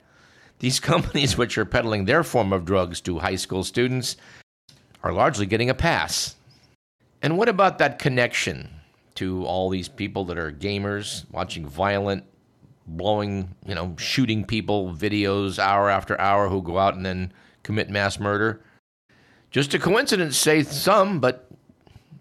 These 0.59 0.81
companies, 0.93 1.37
which 1.37 1.59
are 1.59 1.65
peddling 1.65 2.05
their 2.05 2.23
form 2.23 2.53
of 2.53 2.65
drugs 2.65 3.01
to 3.03 3.19
high 3.19 3.37
school 3.37 3.65
students, 3.65 4.17
are 5.03 5.13
largely 5.13 5.47
getting 5.47 5.71
a 5.71 5.75
pass. 5.75 6.37
And 7.23 7.39
what 7.39 7.49
about 7.49 7.79
that 7.79 7.99
connection 7.99 8.69
to 9.17 9.45
all 9.45 9.71
these 9.71 9.89
people 9.89 10.25
that 10.27 10.39
are 10.39 10.53
gamers, 10.53 11.25
watching 11.31 11.67
violent, 11.67 12.25
blowing, 12.87 13.55
you 13.67 13.75
know, 13.75 13.95
shooting 13.99 14.45
people 14.45 14.93
videos 14.93 15.59
hour 15.59 15.91
after 15.91 16.21
hour 16.21 16.49
who 16.49 16.63
go 16.63 16.79
out 16.79 16.95
and 16.95 17.05
then 17.05 17.33
commit 17.63 17.91
mass 17.91 18.21
murder? 18.21 18.61
Just 19.51 19.75
a 19.75 19.79
coincidence, 19.79 20.37
say 20.37 20.63
some, 20.63 21.19
but 21.19 21.49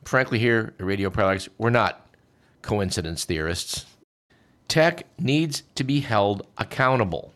frankly, 0.06 0.40
here 0.40 0.74
at 0.80 0.86
Radio 0.86 1.10
Parallax, 1.10 1.50
we're 1.58 1.70
not 1.70 2.08
coincidence 2.62 3.26
theorists. 3.26 3.86
Tech 4.68 5.06
needs 5.20 5.64
to 5.76 5.84
be 5.84 6.00
held 6.00 6.48
accountable 6.58 7.34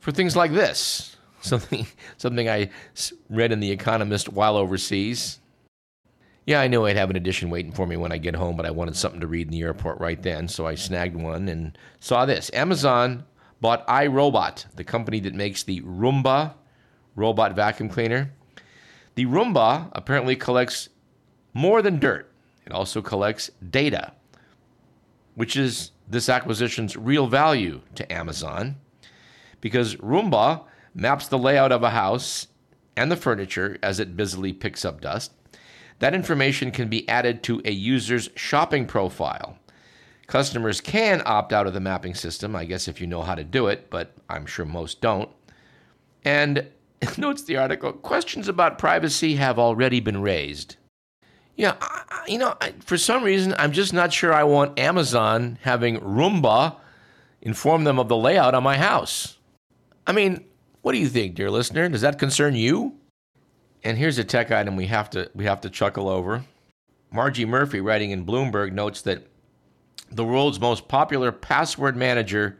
for 0.00 0.12
things 0.12 0.36
like 0.36 0.52
this. 0.52 1.16
Something, 1.42 1.86
something 2.18 2.50
I 2.50 2.68
read 3.30 3.50
in 3.50 3.60
The 3.60 3.70
Economist 3.70 4.28
while 4.28 4.58
overseas. 4.58 5.40
Yeah, 6.44 6.60
I 6.60 6.68
knew 6.68 6.84
I'd 6.84 6.98
have 6.98 7.08
an 7.08 7.16
edition 7.16 7.48
waiting 7.48 7.72
for 7.72 7.86
me 7.86 7.96
when 7.96 8.12
I 8.12 8.18
get 8.18 8.34
home, 8.34 8.58
but 8.58 8.66
I 8.66 8.70
wanted 8.70 8.94
something 8.94 9.22
to 9.22 9.26
read 9.26 9.46
in 9.46 9.52
the 9.52 9.62
airport 9.62 9.98
right 10.00 10.22
then, 10.22 10.48
so 10.48 10.66
I 10.66 10.74
snagged 10.74 11.16
one 11.16 11.48
and 11.48 11.78
saw 11.98 12.26
this. 12.26 12.50
Amazon 12.52 13.24
bought 13.62 13.86
iRobot, 13.86 14.66
the 14.76 14.84
company 14.84 15.18
that 15.20 15.32
makes 15.32 15.62
the 15.62 15.80
Roomba 15.80 16.52
robot 17.16 17.56
vacuum 17.56 17.88
cleaner. 17.88 18.30
The 19.14 19.24
Roomba 19.24 19.88
apparently 19.92 20.36
collects 20.36 20.90
more 21.54 21.80
than 21.80 21.98
dirt, 21.98 22.30
it 22.66 22.72
also 22.72 23.00
collects 23.00 23.50
data, 23.70 24.12
which 25.36 25.56
is 25.56 25.92
this 26.06 26.28
acquisition's 26.28 26.98
real 26.98 27.26
value 27.26 27.80
to 27.94 28.12
Amazon 28.12 28.76
because 29.60 29.96
Roomba 29.96 30.64
maps 30.94 31.28
the 31.28 31.38
layout 31.38 31.72
of 31.72 31.82
a 31.82 31.90
house 31.90 32.48
and 32.96 33.10
the 33.10 33.16
furniture 33.16 33.78
as 33.82 34.00
it 34.00 34.16
busily 34.16 34.52
picks 34.52 34.84
up 34.84 35.00
dust. 35.00 35.32
That 36.00 36.14
information 36.14 36.70
can 36.70 36.88
be 36.88 37.08
added 37.08 37.42
to 37.44 37.60
a 37.64 37.70
user's 37.70 38.30
shopping 38.34 38.86
profile. 38.86 39.58
Customers 40.26 40.80
can 40.80 41.22
opt 41.26 41.52
out 41.52 41.66
of 41.66 41.74
the 41.74 41.80
mapping 41.80 42.14
system, 42.14 42.54
I 42.54 42.64
guess, 42.64 42.88
if 42.88 43.00
you 43.00 43.06
know 43.06 43.22
how 43.22 43.34
to 43.34 43.44
do 43.44 43.66
it, 43.66 43.90
but 43.90 44.14
I'm 44.28 44.46
sure 44.46 44.64
most 44.64 45.00
don't. 45.00 45.28
And 46.24 46.68
notes 47.18 47.42
the 47.42 47.56
article 47.56 47.92
questions 47.92 48.48
about 48.48 48.78
privacy 48.78 49.36
have 49.36 49.58
already 49.58 50.00
been 50.00 50.22
raised. 50.22 50.76
Yeah, 51.56 51.76
you 52.26 52.38
know, 52.38 52.54
for 52.80 52.96
some 52.96 53.22
reason, 53.22 53.54
I'm 53.58 53.72
just 53.72 53.92
not 53.92 54.12
sure 54.12 54.32
I 54.32 54.44
want 54.44 54.78
Amazon 54.78 55.58
having 55.62 55.98
Roomba 56.00 56.76
inform 57.42 57.84
them 57.84 57.98
of 57.98 58.08
the 58.08 58.16
layout 58.16 58.54
of 58.54 58.62
my 58.62 58.78
house. 58.78 59.36
I 60.06 60.12
mean, 60.12 60.44
what 60.82 60.92
do 60.92 60.98
you 60.98 61.08
think, 61.08 61.34
dear 61.34 61.50
listener? 61.50 61.88
Does 61.88 62.00
that 62.00 62.18
concern 62.18 62.54
you? 62.54 62.96
And 63.82 63.96
here's 63.96 64.18
a 64.18 64.24
tech 64.24 64.50
item 64.50 64.76
we 64.76 64.86
have 64.86 65.10
to 65.10 65.30
we 65.34 65.44
have 65.44 65.60
to 65.62 65.70
chuckle 65.70 66.08
over. 66.08 66.44
Margie 67.10 67.44
Murphy, 67.44 67.80
writing 67.80 68.10
in 68.10 68.24
Bloomberg, 68.24 68.72
notes 68.72 69.02
that 69.02 69.26
the 70.10 70.24
world's 70.24 70.60
most 70.60 70.88
popular 70.88 71.32
password 71.32 71.96
manager 71.96 72.58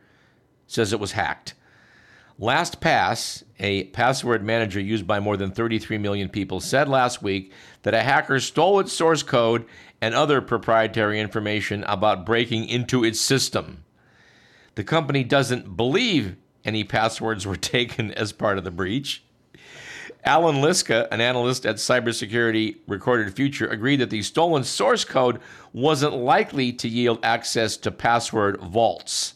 says 0.67 0.93
it 0.93 1.01
was 1.01 1.13
hacked. 1.13 1.55
LastPass, 2.41 3.43
a 3.59 3.85
password 3.85 4.43
manager 4.43 4.81
used 4.81 5.07
by 5.07 5.21
more 5.21 5.37
than 5.37 5.51
33 5.51 5.99
million 5.99 6.29
people, 6.29 6.59
said 6.59 6.89
last 6.89 7.23
week 7.23 7.53
that 7.83 7.93
a 7.93 8.03
hacker 8.03 8.41
stole 8.41 8.81
its 8.81 8.93
source 8.93 9.23
code 9.23 9.67
and 10.01 10.15
other 10.15 10.41
proprietary 10.41 11.21
information 11.21 11.85
about 11.85 12.25
breaking 12.25 12.67
into 12.67 13.05
its 13.05 13.21
system. 13.21 13.85
The 14.75 14.85
company 14.85 15.23
doesn't 15.23 15.77
believe 15.77 16.37
any 16.71 16.85
passwords 16.85 17.45
were 17.45 17.57
taken 17.77 18.13
as 18.13 18.31
part 18.33 18.57
of 18.59 18.65
the 18.65 18.71
breach. 18.71 19.25
Allan 20.23 20.57
Liska, 20.57 21.09
an 21.11 21.21
analyst 21.21 21.67
at 21.67 21.77
Cybersecurity 21.77 22.77
Recorded 22.87 23.35
Future, 23.35 23.67
agreed 23.67 23.97
that 23.97 24.11
the 24.11 24.23
stolen 24.23 24.63
source 24.63 25.05
code 25.05 25.41
wasn't 25.73 26.15
likely 26.15 26.73
to 26.75 26.89
yield 26.89 27.19
access 27.25 27.77
to 27.79 27.91
password 27.91 28.61
vaults. 28.61 29.35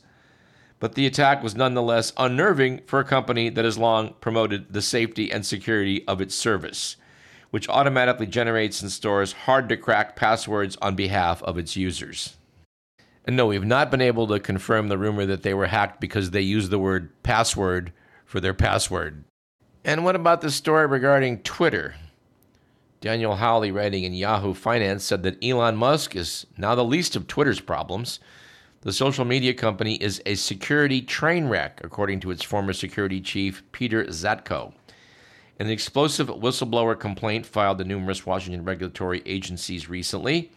But 0.79 0.95
the 0.95 1.07
attack 1.07 1.43
was 1.43 1.57
nonetheless 1.57 2.13
unnerving 2.17 2.83
for 2.87 3.01
a 3.01 3.05
company 3.05 3.49
that 3.49 3.65
has 3.65 3.79
long 3.79 4.15
promoted 4.21 4.73
the 4.73 4.83
safety 4.83 5.33
and 5.33 5.45
security 5.45 6.07
of 6.07 6.21
its 6.21 6.37
service, 6.37 6.97
which 7.51 7.69
automatically 7.69 8.27
generates 8.27 8.81
and 8.81 8.93
stores 8.93 9.33
hard 9.33 9.69
to 9.71 9.77
crack 9.77 10.15
passwords 10.15 10.77
on 10.83 10.95
behalf 10.95 11.43
of 11.43 11.59
its 11.59 11.75
users. 11.75 12.37
And 13.27 13.37
no, 13.37 13.47
we've 13.47 13.65
not 13.65 13.91
been 13.91 14.03
able 14.03 14.27
to 14.29 14.39
confirm 14.39 14.89
the 14.89 14.99
rumor 14.99 15.25
that 15.27 15.43
they 15.43 15.55
were 15.55 15.67
hacked 15.67 16.01
because 16.01 16.31
they 16.31 16.43
used 16.43 16.71
the 16.71 16.79
word 16.79 17.11
password 17.23 17.93
for 18.27 18.41
their 18.41 18.55
password. 18.55 19.25
And 19.85 20.05
what 20.05 20.17
about 20.17 20.41
the 20.41 20.51
story 20.51 20.87
regarding 20.87 21.43
Twitter? 21.43 21.95
Daniel 23.01 23.37
Howley, 23.37 23.71
writing 23.71 24.05
in 24.05 24.15
Yahoo 24.15 24.55
Finance, 24.55 25.05
said 25.05 25.23
that 25.23 25.43
Elon 25.45 25.77
Musk 25.77 26.17
is 26.17 26.47
now 26.57 26.75
the 26.75 26.85
least 26.85 27.17
of 27.17 27.27
Twitter's 27.27 27.61
problems. 27.61 28.19
The 28.81 28.93
social 28.93 29.25
media 29.25 29.53
company 29.55 29.97
is 29.97 30.23
a 30.25 30.35
security 30.35 31.03
train 31.03 31.49
wreck, 31.49 31.81
according 31.85 32.21
to 32.21 32.31
its 32.31 32.43
former 32.43 32.73
security 32.73 33.21
chief, 33.21 33.63
Peter 33.73 34.05
Zatko. 34.05 34.73
In 35.61 35.67
An 35.67 35.73
explosive 35.73 36.29
whistleblower 36.29 36.99
complaint 36.99 37.47
filed 37.47 37.79
to 37.79 37.85
numerous 37.85 38.27
Washington 38.27 38.65
regulatory 38.65 39.23
agencies 39.25 39.89
recently 39.89 40.51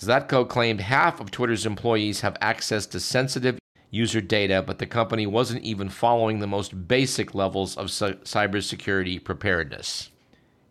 Zatko 0.00 0.48
claimed 0.48 0.80
half 0.80 1.20
of 1.20 1.30
Twitter's 1.30 1.66
employees 1.66 2.22
have 2.22 2.36
access 2.40 2.86
to 2.86 2.98
sensitive 2.98 3.58
user 3.90 4.22
data, 4.22 4.62
but 4.66 4.78
the 4.78 4.86
company 4.86 5.26
wasn't 5.26 5.62
even 5.62 5.90
following 5.90 6.38
the 6.38 6.46
most 6.46 6.88
basic 6.88 7.34
levels 7.34 7.76
of 7.76 7.88
cybersecurity 7.88 9.22
preparedness. 9.22 10.08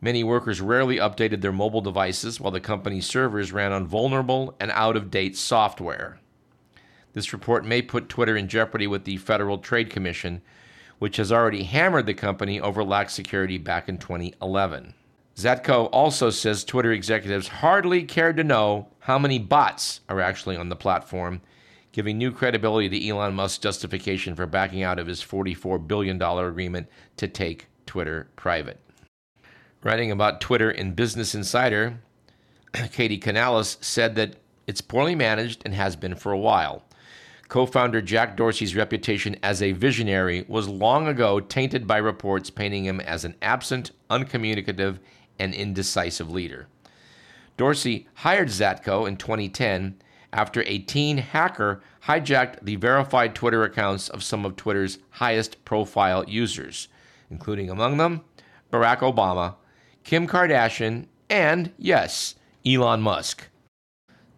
Many 0.01 0.23
workers 0.23 0.61
rarely 0.61 0.95
updated 0.95 1.41
their 1.41 1.51
mobile 1.51 1.81
devices 1.81 2.39
while 2.39 2.51
the 2.51 2.59
company's 2.59 3.05
servers 3.05 3.51
ran 3.51 3.71
on 3.71 3.85
vulnerable 3.85 4.55
and 4.59 4.71
out 4.71 4.95
of 4.95 5.11
date 5.11 5.37
software. 5.37 6.19
This 7.13 7.31
report 7.31 7.63
may 7.63 7.83
put 7.83 8.09
Twitter 8.09 8.35
in 8.35 8.47
jeopardy 8.47 8.87
with 8.87 9.03
the 9.03 9.17
Federal 9.17 9.59
Trade 9.59 9.91
Commission, 9.91 10.41
which 10.97 11.17
has 11.17 11.31
already 11.31 11.63
hammered 11.63 12.07
the 12.07 12.15
company 12.15 12.59
over 12.59 12.83
lax 12.83 13.13
security 13.13 13.59
back 13.59 13.87
in 13.87 13.99
2011. 13.99 14.95
Zatko 15.39 15.87
also 15.93 16.29
says 16.29 16.65
Twitter 16.65 16.91
executives 16.91 17.47
hardly 17.47 18.03
cared 18.03 18.35
to 18.35 18.43
know 18.43 18.87
how 18.99 19.17
many 19.17 19.39
bots 19.39 20.01
are 20.09 20.19
actually 20.19 20.57
on 20.57 20.67
the 20.67 20.75
platform, 20.75 21.39
giving 21.93 22.17
new 22.17 22.29
credibility 22.29 22.89
to 22.89 23.07
Elon 23.07 23.35
Musk's 23.35 23.57
justification 23.57 24.35
for 24.35 24.45
backing 24.45 24.83
out 24.83 24.99
of 24.99 25.07
his 25.07 25.21
$44 25.21 25.87
billion 25.87 26.21
agreement 26.21 26.87
to 27.15 27.29
take 27.29 27.67
Twitter 27.85 28.27
private. 28.35 28.81
Writing 29.81 30.11
about 30.11 30.41
Twitter 30.41 30.71
in 30.71 30.91
Business 30.91 31.33
Insider, 31.33 32.01
Katie 32.91 33.17
Canales 33.17 33.77
said 33.79 34.15
that 34.15 34.35
it's 34.67 34.81
poorly 34.81 35.15
managed 35.15 35.61
and 35.63 35.73
has 35.73 35.95
been 35.95 36.15
for 36.15 36.33
a 36.33 36.37
while. 36.37 36.83
Co 37.47 37.65
founder 37.65 38.01
Jack 38.01 38.35
Dorsey's 38.35 38.75
reputation 38.75 39.37
as 39.41 39.61
a 39.61 39.71
visionary 39.71 40.43
was 40.49 40.67
long 40.67 41.07
ago 41.07 41.39
tainted 41.39 41.87
by 41.87 41.97
reports 41.97 42.49
painting 42.49 42.83
him 42.83 42.99
as 42.99 43.23
an 43.23 43.35
absent, 43.41 43.91
uncommunicative, 44.09 44.99
and 45.39 45.53
indecisive 45.53 46.29
leader. 46.29 46.67
Dorsey 47.57 48.07
hired 48.15 48.49
Zatko 48.49 49.07
in 49.07 49.17
2010 49.17 49.97
after 50.31 50.63
a 50.63 50.79
teen 50.79 51.17
hacker 51.17 51.81
hijacked 52.05 52.63
the 52.63 52.75
verified 52.75 53.35
Twitter 53.35 53.63
accounts 53.63 54.09
of 54.09 54.23
some 54.23 54.45
of 54.45 54.55
Twitter's 54.55 54.99
highest 55.11 55.63
profile 55.65 56.23
users, 56.27 56.87
including 57.29 57.69
among 57.69 57.97
them 57.97 58.21
Barack 58.71 58.99
Obama, 58.99 59.55
Kim 60.03 60.27
Kardashian, 60.27 61.07
and, 61.29 61.71
yes, 61.77 62.35
Elon 62.65 63.01
Musk. 63.01 63.47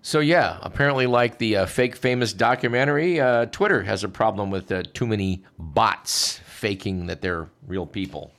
So, 0.02 0.20
yeah, 0.20 0.58
apparently, 0.62 1.06
like 1.06 1.38
the 1.38 1.58
uh, 1.58 1.66
fake 1.68 1.96
famous 1.96 2.34
documentary, 2.34 3.20
uh, 3.20 3.46
Twitter 3.48 3.84
has 3.84 4.04
a 4.04 4.10
problem 4.10 4.50
with 4.50 4.72
uh, 4.72 4.84
too 4.94 5.06
many 5.06 5.44
bots 5.60 6.40
faking 6.40 7.06
that 7.06 7.22
they're 7.22 7.50
real 7.68 7.86
people. 7.86 8.32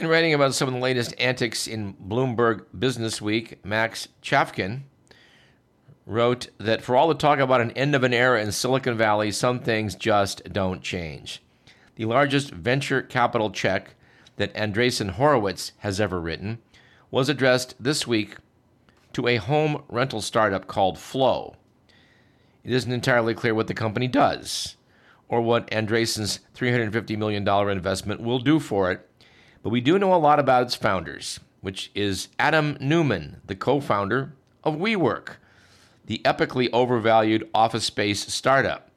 In 0.00 0.06
writing 0.06 0.32
about 0.32 0.54
some 0.54 0.66
of 0.66 0.72
the 0.72 0.80
latest 0.80 1.14
antics 1.18 1.66
in 1.66 1.92
Bloomberg 1.92 2.64
Business 2.78 3.20
Week, 3.20 3.62
Max 3.62 4.08
Chafkin 4.22 4.84
wrote 6.06 6.48
that 6.56 6.80
for 6.80 6.96
all 6.96 7.06
the 7.06 7.14
talk 7.14 7.38
about 7.38 7.60
an 7.60 7.72
end 7.72 7.94
of 7.94 8.02
an 8.02 8.14
era 8.14 8.40
in 8.40 8.50
Silicon 8.50 8.96
Valley, 8.96 9.30
some 9.30 9.60
things 9.60 9.94
just 9.94 10.42
don't 10.54 10.80
change. 10.80 11.42
The 11.96 12.06
largest 12.06 12.50
venture 12.50 13.02
capital 13.02 13.50
check 13.50 13.94
that 14.36 14.54
Andreessen 14.54 15.10
Horowitz 15.10 15.72
has 15.80 16.00
ever 16.00 16.18
written 16.18 16.60
was 17.10 17.28
addressed 17.28 17.74
this 17.78 18.06
week 18.06 18.36
to 19.12 19.26
a 19.26 19.36
home 19.36 19.82
rental 19.90 20.22
startup 20.22 20.66
called 20.66 20.98
Flow. 20.98 21.56
It 22.64 22.72
isn't 22.72 22.90
entirely 22.90 23.34
clear 23.34 23.54
what 23.54 23.66
the 23.66 23.74
company 23.74 24.08
does 24.08 24.78
or 25.28 25.42
what 25.42 25.70
Andreessen's 25.70 26.40
$350 26.56 27.18
million 27.18 27.46
investment 27.68 28.22
will 28.22 28.38
do 28.38 28.58
for 28.58 28.90
it, 28.90 29.06
but 29.62 29.70
we 29.70 29.80
do 29.80 29.98
know 29.98 30.14
a 30.14 30.16
lot 30.16 30.38
about 30.38 30.62
its 30.62 30.74
founders, 30.74 31.40
which 31.60 31.90
is 31.94 32.28
Adam 32.38 32.76
Neumann, 32.80 33.40
the 33.46 33.54
co 33.54 33.80
founder 33.80 34.32
of 34.64 34.76
WeWork, 34.76 35.36
the 36.06 36.20
epically 36.24 36.68
overvalued 36.72 37.48
office 37.54 37.84
space 37.84 38.32
startup. 38.32 38.90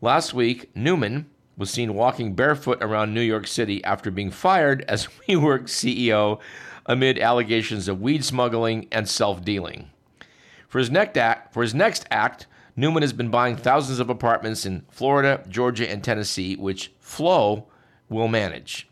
Last 0.00 0.32
week, 0.32 0.70
Neumann 0.74 1.26
was 1.56 1.70
seen 1.70 1.94
walking 1.94 2.34
barefoot 2.34 2.78
around 2.80 3.12
New 3.12 3.20
York 3.20 3.46
City 3.46 3.82
after 3.84 4.10
being 4.10 4.30
fired 4.30 4.84
as 4.88 5.06
WeWork 5.28 5.64
CEO 5.64 6.40
amid 6.86 7.18
allegations 7.18 7.86
of 7.88 8.00
weed 8.00 8.24
smuggling 8.24 8.88
and 8.90 9.08
self 9.08 9.44
dealing. 9.44 9.90
For 10.68 10.78
his 10.78 10.90
next 10.90 11.16
act, 11.16 11.52
for 11.52 11.62
his 11.62 11.74
next 11.74 12.06
act, 12.10 12.46
Neumann 12.76 13.02
has 13.02 13.12
been 13.12 13.30
buying 13.30 13.56
thousands 13.56 13.98
of 13.98 14.08
apartments 14.08 14.64
in 14.64 14.84
Florida, 14.90 15.42
Georgia, 15.48 15.90
and 15.90 16.02
Tennessee, 16.02 16.54
which 16.56 16.92
Flow 17.00 17.66
will 18.08 18.28
manage. 18.28 18.87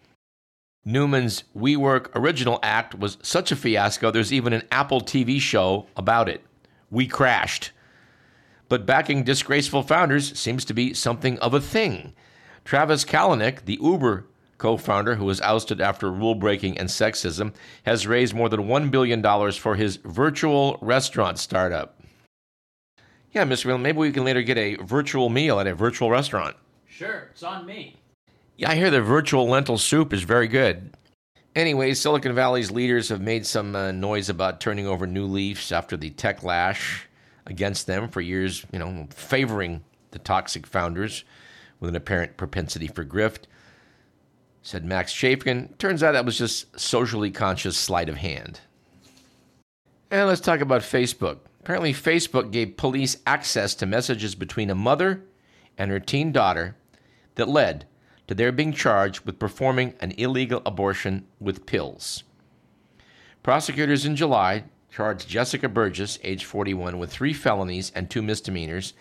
Neumann's 0.86 1.42
WeWork 1.56 2.10
original 2.14 2.60
act 2.62 2.94
was 2.94 3.18
such 3.20 3.50
a 3.50 3.56
fiasco, 3.56 4.12
there's 4.12 4.32
even 4.32 4.52
an 4.52 4.62
Apple 4.70 5.00
TV 5.00 5.40
show 5.40 5.86
about 5.96 6.28
it. 6.28 6.44
WeCrashed. 6.92 7.70
But 8.68 8.86
backing 8.86 9.24
disgraceful 9.24 9.82
founders 9.82 10.38
seems 10.38 10.64
to 10.64 10.74
be 10.74 10.94
something 10.94 11.40
of 11.40 11.54
a 11.54 11.60
thing. 11.60 12.14
Travis 12.64 13.04
Kalanick, 13.04 13.64
the 13.64 13.80
Uber 13.82 14.26
co 14.58 14.76
founder 14.76 15.16
who 15.16 15.24
was 15.24 15.40
ousted 15.40 15.80
after 15.80 16.10
rule 16.10 16.36
breaking 16.36 16.78
and 16.78 16.88
sexism, 16.88 17.52
has 17.84 18.06
raised 18.06 18.32
more 18.34 18.48
than 18.48 18.68
$1 18.68 18.90
billion 18.90 19.52
for 19.52 19.74
his 19.74 19.96
virtual 19.96 20.78
restaurant 20.80 21.38
startup. 21.38 22.00
Yeah, 23.32 23.44
Mr. 23.44 23.66
Whelan, 23.66 23.82
maybe 23.82 23.98
we 23.98 24.12
can 24.12 24.24
later 24.24 24.42
get 24.42 24.56
a 24.56 24.76
virtual 24.76 25.30
meal 25.30 25.58
at 25.58 25.66
a 25.66 25.74
virtual 25.74 26.10
restaurant. 26.10 26.56
Sure, 26.86 27.28
it's 27.32 27.42
on 27.42 27.66
me. 27.66 27.96
Yeah, 28.56 28.70
I 28.70 28.74
hear 28.74 28.90
the 28.90 29.02
virtual 29.02 29.46
lentil 29.48 29.76
soup 29.76 30.12
is 30.14 30.22
very 30.22 30.48
good. 30.48 30.96
Anyway, 31.54 31.92
Silicon 31.92 32.34
Valley's 32.34 32.70
leaders 32.70 33.10
have 33.10 33.20
made 33.20 33.44
some 33.46 33.76
uh, 33.76 33.92
noise 33.92 34.28
about 34.28 34.60
turning 34.60 34.86
over 34.86 35.06
new 35.06 35.26
leaves 35.26 35.72
after 35.72 35.96
the 35.96 36.10
tech 36.10 36.42
lash 36.42 37.06
against 37.46 37.86
them 37.86 38.08
for 38.08 38.20
years, 38.20 38.64
you 38.72 38.78
know, 38.78 39.06
favoring 39.10 39.84
the 40.10 40.18
toxic 40.18 40.66
founders 40.66 41.24
with 41.80 41.90
an 41.90 41.96
apparent 41.96 42.36
propensity 42.36 42.86
for 42.86 43.04
grift. 43.04 43.44
Said 44.62 44.84
Max 44.84 45.12
Chafkin. 45.12 45.76
Turns 45.78 46.02
out 46.02 46.12
that 46.12 46.24
was 46.24 46.38
just 46.38 46.78
socially 46.78 47.30
conscious 47.30 47.76
sleight 47.76 48.08
of 48.08 48.16
hand. 48.16 48.60
And 50.10 50.26
let's 50.26 50.40
talk 50.40 50.60
about 50.60 50.82
Facebook. 50.82 51.38
Apparently, 51.60 51.92
Facebook 51.92 52.50
gave 52.52 52.76
police 52.76 53.18
access 53.26 53.74
to 53.76 53.86
messages 53.86 54.34
between 54.34 54.70
a 54.70 54.74
mother 54.74 55.22
and 55.76 55.90
her 55.90 56.00
teen 56.00 56.32
daughter 56.32 56.74
that 57.34 57.48
led 57.48 57.86
to 58.28 58.34
their 58.34 58.52
being 58.52 58.72
charged 58.72 59.24
with 59.24 59.38
performing 59.38 59.94
an 60.00 60.12
illegal 60.12 60.62
abortion 60.66 61.26
with 61.40 61.66
pills. 61.66 62.24
Prosecutors 63.42 64.04
in 64.04 64.16
July 64.16 64.64
charged 64.90 65.28
Jessica 65.28 65.68
Burgess, 65.68 66.18
age 66.24 66.44
41, 66.44 66.98
with 66.98 67.12
three 67.12 67.32
felonies 67.32 67.92
and 67.94 68.10
two 68.10 68.22
misdemeanors, 68.22 68.94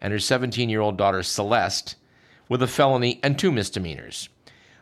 and 0.00 0.12
her 0.12 0.18
17 0.18 0.68
year 0.68 0.80
old 0.80 0.96
daughter 0.96 1.22
Celeste 1.22 1.96
with 2.48 2.62
a 2.62 2.66
felony 2.66 3.20
and 3.22 3.38
two 3.38 3.52
misdemeanors. 3.52 4.28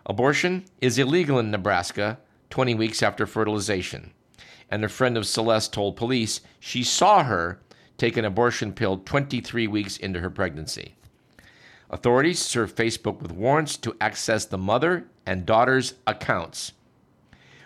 Abortion 0.06 0.64
is 0.80 0.98
illegal 0.98 1.38
in 1.38 1.50
Nebraska 1.50 2.18
20 2.50 2.74
weeks 2.74 3.02
after 3.02 3.26
fertilization, 3.26 4.12
and 4.70 4.84
a 4.84 4.88
friend 4.88 5.16
of 5.16 5.26
Celeste 5.26 5.72
told 5.72 5.96
police 5.96 6.40
she 6.58 6.82
saw 6.82 7.22
her 7.24 7.60
take 7.98 8.16
an 8.16 8.24
abortion 8.24 8.72
pill 8.72 8.98
23 8.98 9.66
weeks 9.68 9.96
into 9.96 10.20
her 10.20 10.30
pregnancy. 10.30 10.96
Authorities 11.92 12.38
served 12.38 12.74
Facebook 12.74 13.20
with 13.20 13.32
warrants 13.32 13.76
to 13.76 13.94
access 14.00 14.46
the 14.46 14.56
mother 14.56 15.08
and 15.26 15.44
daughter's 15.44 15.94
accounts, 16.06 16.72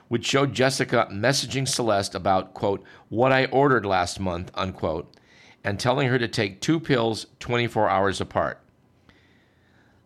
which 0.09 0.26
showed 0.26 0.52
Jessica 0.52 1.09
messaging 1.12 1.68
Celeste 1.68 2.16
about, 2.16 2.52
quote, 2.52 2.83
what 3.09 3.30
I 3.30 3.45
ordered 3.47 3.87
last 3.87 4.18
month, 4.18 4.50
unquote, 4.54 5.14
and 5.62 5.78
telling 5.78 6.09
her 6.09 6.18
to 6.18 6.26
take 6.26 6.61
two 6.61 6.81
pills 6.81 7.27
24 7.38 7.88
hours 7.88 8.20
apart. 8.20 8.61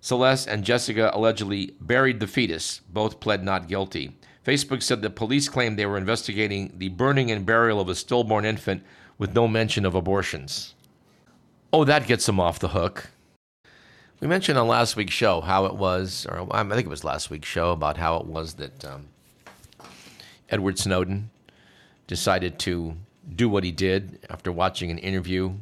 Celeste 0.02 0.48
and 0.48 0.64
Jessica 0.64 1.10
allegedly 1.14 1.74
buried 1.80 2.20
the 2.20 2.26
fetus. 2.26 2.82
Both 2.90 3.20
pled 3.20 3.42
not 3.42 3.68
guilty. 3.68 4.18
Facebook 4.44 4.82
said 4.82 5.00
the 5.00 5.10
police 5.10 5.48
claimed 5.48 5.78
they 5.78 5.86
were 5.86 5.98
investigating 5.98 6.74
the 6.76 6.88
burning 6.88 7.30
and 7.30 7.46
burial 7.46 7.80
of 7.80 7.88
a 7.88 7.94
stillborn 7.94 8.44
infant 8.44 8.82
with 9.16 9.34
no 9.34 9.48
mention 9.48 9.86
of 9.86 9.94
abortions. 9.94 10.74
Oh, 11.72 11.84
that 11.84 12.06
gets 12.06 12.26
them 12.26 12.40
off 12.40 12.58
the 12.58 12.68
hook. 12.68 13.10
We 14.20 14.26
mentioned 14.26 14.58
on 14.58 14.68
last 14.68 14.96
week's 14.96 15.14
show 15.14 15.40
how 15.40 15.64
it 15.64 15.76
was, 15.76 16.26
or 16.28 16.46
I 16.50 16.62
think 16.62 16.84
it 16.84 16.90
was 16.90 17.04
last 17.04 17.30
week's 17.30 17.48
show, 17.48 17.72
about 17.72 17.96
how 17.96 18.18
it 18.18 18.26
was 18.26 18.54
that 18.54 18.84
um, 18.84 19.08
Edward 20.50 20.78
Snowden 20.78 21.30
decided 22.06 22.58
to 22.60 22.96
do 23.34 23.48
what 23.48 23.64
he 23.64 23.72
did 23.72 24.26
after 24.28 24.52
watching 24.52 24.90
an 24.90 24.98
interview 24.98 25.54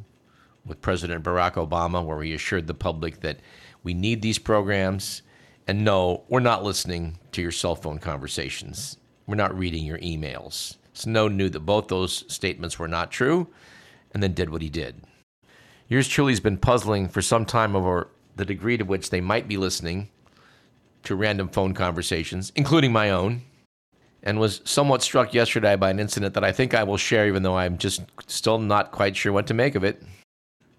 with 0.65 0.81
President 0.81 1.23
Barack 1.23 1.53
Obama, 1.53 2.03
where 2.03 2.21
he 2.21 2.33
assured 2.33 2.67
the 2.67 2.73
public 2.73 3.21
that 3.21 3.39
we 3.83 3.93
need 3.93 4.21
these 4.21 4.37
programs. 4.37 5.21
And 5.65 5.85
no, 5.85 6.25
we're 6.27 6.41
not 6.41 6.63
listening 6.63 7.17
to 7.31 7.41
your 7.41 7.51
cell 7.51 7.75
phone 7.75 7.97
conversations. 7.97 8.97
We're 9.25 9.35
not 9.35 9.57
reading 9.57 9.85
your 9.85 9.99
emails. 9.99 10.75
Snowden 10.91 11.37
knew 11.37 11.47
that 11.49 11.61
both 11.61 11.87
those 11.87 12.25
statements 12.27 12.77
were 12.77 12.89
not 12.89 13.09
true 13.09 13.47
and 14.13 14.21
then 14.21 14.33
did 14.33 14.49
what 14.49 14.61
he 14.61 14.69
did. 14.69 15.03
Yours 15.87 16.09
truly 16.09 16.33
has 16.33 16.41
been 16.41 16.57
puzzling 16.57 17.07
for 17.07 17.21
some 17.21 17.45
time 17.45 17.73
over 17.73 18.09
the 18.39 18.45
degree 18.45 18.77
to 18.77 18.85
which 18.85 19.09
they 19.09 19.19
might 19.19 19.49
be 19.49 19.57
listening 19.57 20.07
to 21.03 21.13
random 21.13 21.49
phone 21.49 21.73
conversations, 21.73 22.53
including 22.55 22.91
my 22.91 23.09
own, 23.09 23.41
and 24.23 24.39
was 24.39 24.61
somewhat 24.63 25.03
struck 25.03 25.33
yesterday 25.33 25.75
by 25.75 25.89
an 25.89 25.99
incident 25.99 26.33
that 26.33 26.43
I 26.43 26.53
think 26.53 26.73
I 26.73 26.83
will 26.83 26.95
share, 26.95 27.27
even 27.27 27.43
though 27.43 27.57
I'm 27.57 27.77
just 27.77 28.01
still 28.27 28.57
not 28.57 28.91
quite 28.91 29.17
sure 29.17 29.33
what 29.33 29.45
to 29.47 29.53
make 29.53 29.75
of 29.75 29.83
it. 29.83 30.01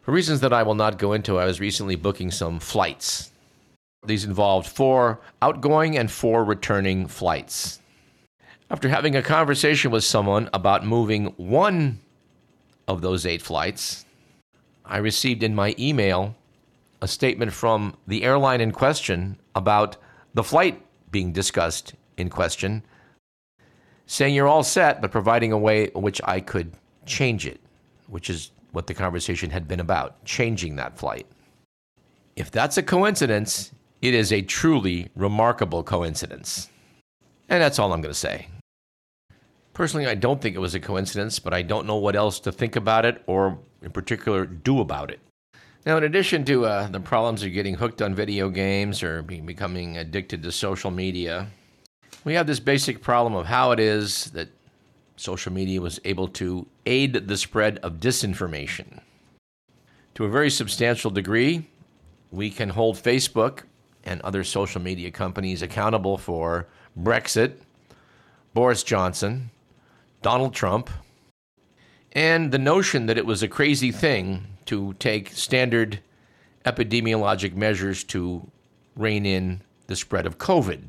For 0.01 0.11
reasons 0.13 0.41
that 0.41 0.55
I 0.55 0.63
will 0.63 0.75
not 0.75 0.99
go 0.99 1.13
into, 1.13 1.39
I 1.39 1.45
was 1.45 1.61
recently 1.61 1.97
booking 1.97 2.31
some 2.31 2.61
flights. 2.61 3.31
These 4.07 4.25
involved 4.25 4.67
four 4.67 5.21
outgoing 5.43 5.99
and 5.99 6.11
four 6.11 6.45
returning 6.45 7.07
flights. 7.07 7.79
After 8.71 8.89
having 8.89 9.17
a 9.17 9.23
conversation 9.23 9.91
with 9.91 10.05
someone 10.05 10.49
about 10.55 10.87
moving 10.87 11.27
one 11.37 11.99
of 12.89 13.03
those 13.03 13.27
eight 13.27 13.43
flights, 13.43 14.07
I 14.83 14.97
received 14.97 15.43
in 15.43 15.55
my 15.55 15.75
email 15.79 16.37
a 17.03 17.09
statement 17.09 17.53
from 17.53 17.97
the 18.07 18.23
airline 18.25 18.61
in 18.61 18.73
question 18.73 19.39
about 19.55 19.97
the 20.35 20.45
flight 20.45 20.85
being 21.11 21.33
discussed 21.33 21.95
in 22.17 22.29
question, 22.29 22.83
saying 24.07 24.35
you're 24.35 24.49
all 24.49 24.63
set, 24.63 25.01
but 25.01 25.11
providing 25.11 25.53
a 25.53 25.59
way 25.59 25.85
in 25.95 26.03
which 26.03 26.21
I 26.25 26.41
could 26.41 26.73
change 27.07 27.47
it, 27.47 27.61
which 28.07 28.29
is 28.29 28.51
what 28.73 28.87
the 28.87 28.95
conversation 28.95 29.51
had 29.51 29.67
been 29.67 29.81
about 29.81 30.25
changing 30.25 30.77
that 30.77 30.99
flight. 30.99 31.27
If 32.37 32.51
that's 32.51 32.77
a 32.77 32.83
coincidence, 32.83 33.73
it 34.03 34.15
is 34.15 34.33
a 34.33 34.43
truly 34.43 35.11
remarkable 35.17 35.83
coincidence. 35.83 36.69
And 37.49 37.61
that's 37.63 37.79
all 37.79 37.93
I'm 37.93 38.01
going 38.01 38.13
to 38.13 38.19
say. 38.19 38.47
Personally, 39.73 40.07
I 40.07 40.15
don't 40.15 40.41
think 40.41 40.57
it 40.57 40.61
was 40.61 40.75
a 40.75 40.81
coincidence, 40.81 41.39
but 41.39 41.55
I 41.55 41.63
don't 41.63 41.87
know 41.87 41.97
what 41.97 42.17
else 42.17 42.39
to 42.41 42.53
think 42.53 42.77
about 42.77 43.05
it 43.05 43.23
or, 43.27 43.59
in 43.83 43.91
particular, 43.91 44.45
do 44.45 44.81
about 44.81 45.11
it. 45.11 45.21
Now, 45.87 45.97
in 45.97 46.05
addition 46.05 46.45
to 46.45 46.67
uh, 46.67 46.89
the 46.89 47.01
problems 47.01 47.43
of 47.43 47.55
getting 47.55 47.75
hooked 47.75 48.03
on 48.03 48.15
video 48.15 48.51
games 48.51 49.03
or 49.03 49.23
be- 49.23 49.41
becoming 49.41 49.97
addicted 49.97 50.43
to 50.43 50.53
social 50.53 50.91
media, 50.91 51.47
we 52.23 52.35
have 52.35 52.47
this 52.47 52.61
basic 52.61 53.01
problem 53.01 53.35
of 53.35 53.47
how 53.47 53.71
it 53.71 53.81
is 53.81 54.27
that 54.33 54.51
social 55.17 55.53
media 55.53 55.81
was 55.81 55.99
able 56.05 56.29
to 56.29 56.67
aid 56.85 57.15
the 57.29 57.37
spread 57.37 57.79
of 57.79 57.95
disinformation. 57.95 59.01
To 60.17 60.27
a 60.27 60.29
very 60.29 60.51
substantial 60.51 61.11
degree, 61.11 61.67
we 62.31 62.51
can 62.51 62.69
hold 62.69 62.97
Facebook 62.97 63.63
and 64.05 64.21
other 64.21 64.45
social 64.45 64.83
media 64.83 65.11
companies 65.11 65.63
accountable 65.63 66.19
for 66.19 66.67
Brexit, 66.99 67.55
Boris 68.53 68.83
Johnson, 68.83 69.51
Donald 70.21 70.53
Trump, 70.53 70.91
and 72.13 72.53
the 72.53 72.59
notion 72.59 73.07
that 73.07 73.17
it 73.17 73.25
was 73.25 73.43
a 73.43 73.49
crazy 73.49 73.91
thing 73.91 74.47
to 74.71 74.95
take 75.01 75.31
standard 75.31 75.99
epidemiologic 76.65 77.57
measures 77.57 78.05
to 78.05 78.49
rein 78.95 79.27
in 79.27 79.61
the 79.89 79.97
spread 79.97 80.27
of 80.27 80.39
COVID. 80.39 80.85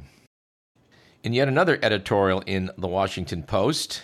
In 1.24 1.34
yet 1.34 1.48
another 1.48 1.80
editorial 1.82 2.41
in 2.46 2.70
the 2.78 2.88
Washington 2.88 3.41
Post, 3.41 4.04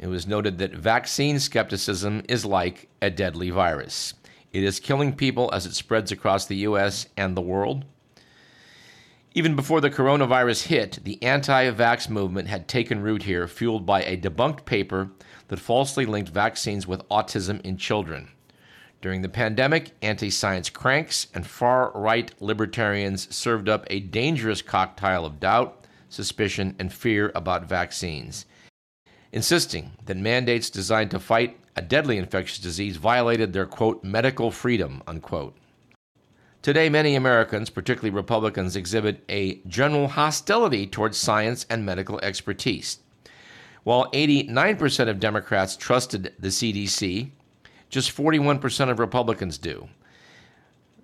it 0.00 0.08
was 0.08 0.26
noted 0.26 0.58
that 0.58 0.74
vaccine 0.74 1.38
skepticism 1.38 2.24
is 2.28 2.44
like 2.44 2.88
a 3.00 3.08
deadly 3.08 3.50
virus. 3.50 4.14
It 4.52 4.64
is 4.64 4.80
killing 4.80 5.14
people 5.14 5.48
as 5.52 5.64
it 5.64 5.74
spreads 5.74 6.10
across 6.10 6.46
the 6.46 6.56
U.S. 6.56 7.06
and 7.16 7.36
the 7.36 7.40
world. 7.40 7.84
Even 9.32 9.54
before 9.54 9.80
the 9.80 9.90
coronavirus 9.90 10.66
hit, 10.66 10.98
the 11.04 11.22
anti 11.22 11.70
vax 11.70 12.10
movement 12.10 12.48
had 12.48 12.66
taken 12.66 13.00
root 13.00 13.22
here, 13.22 13.46
fueled 13.46 13.86
by 13.86 14.02
a 14.02 14.16
debunked 14.16 14.64
paper 14.64 15.12
that 15.46 15.60
falsely 15.60 16.04
linked 16.04 16.30
vaccines 16.30 16.88
with 16.88 17.08
autism 17.10 17.60
in 17.60 17.76
children. 17.76 18.30
During 19.02 19.22
the 19.22 19.28
pandemic, 19.28 19.92
anti 20.02 20.30
science 20.30 20.70
cranks 20.70 21.26
and 21.34 21.46
far 21.46 21.92
right 21.94 22.32
libertarians 22.40 23.34
served 23.34 23.68
up 23.68 23.86
a 23.88 24.00
dangerous 24.00 24.62
cocktail 24.62 25.26
of 25.26 25.38
doubt, 25.38 25.86
suspicion, 26.08 26.74
and 26.78 26.92
fear 26.92 27.30
about 27.34 27.68
vaccines, 27.68 28.46
insisting 29.32 29.92
that 30.06 30.16
mandates 30.16 30.70
designed 30.70 31.10
to 31.10 31.20
fight 31.20 31.58
a 31.76 31.82
deadly 31.82 32.16
infectious 32.16 32.58
disease 32.58 32.96
violated 32.96 33.52
their 33.52 33.66
quote 33.66 34.02
medical 34.02 34.50
freedom 34.50 35.02
unquote. 35.06 35.56
Today, 36.62 36.88
many 36.88 37.14
Americans, 37.14 37.70
particularly 37.70 38.10
Republicans, 38.10 38.74
exhibit 38.74 39.22
a 39.28 39.60
general 39.68 40.08
hostility 40.08 40.86
towards 40.86 41.16
science 41.16 41.64
and 41.70 41.86
medical 41.86 42.18
expertise. 42.20 42.98
While 43.84 44.10
89% 44.10 45.08
of 45.08 45.20
Democrats 45.20 45.76
trusted 45.76 46.34
the 46.40 46.48
CDC, 46.48 47.30
just 47.88 48.16
41% 48.16 48.90
of 48.90 48.98
Republicans 48.98 49.58
do. 49.58 49.88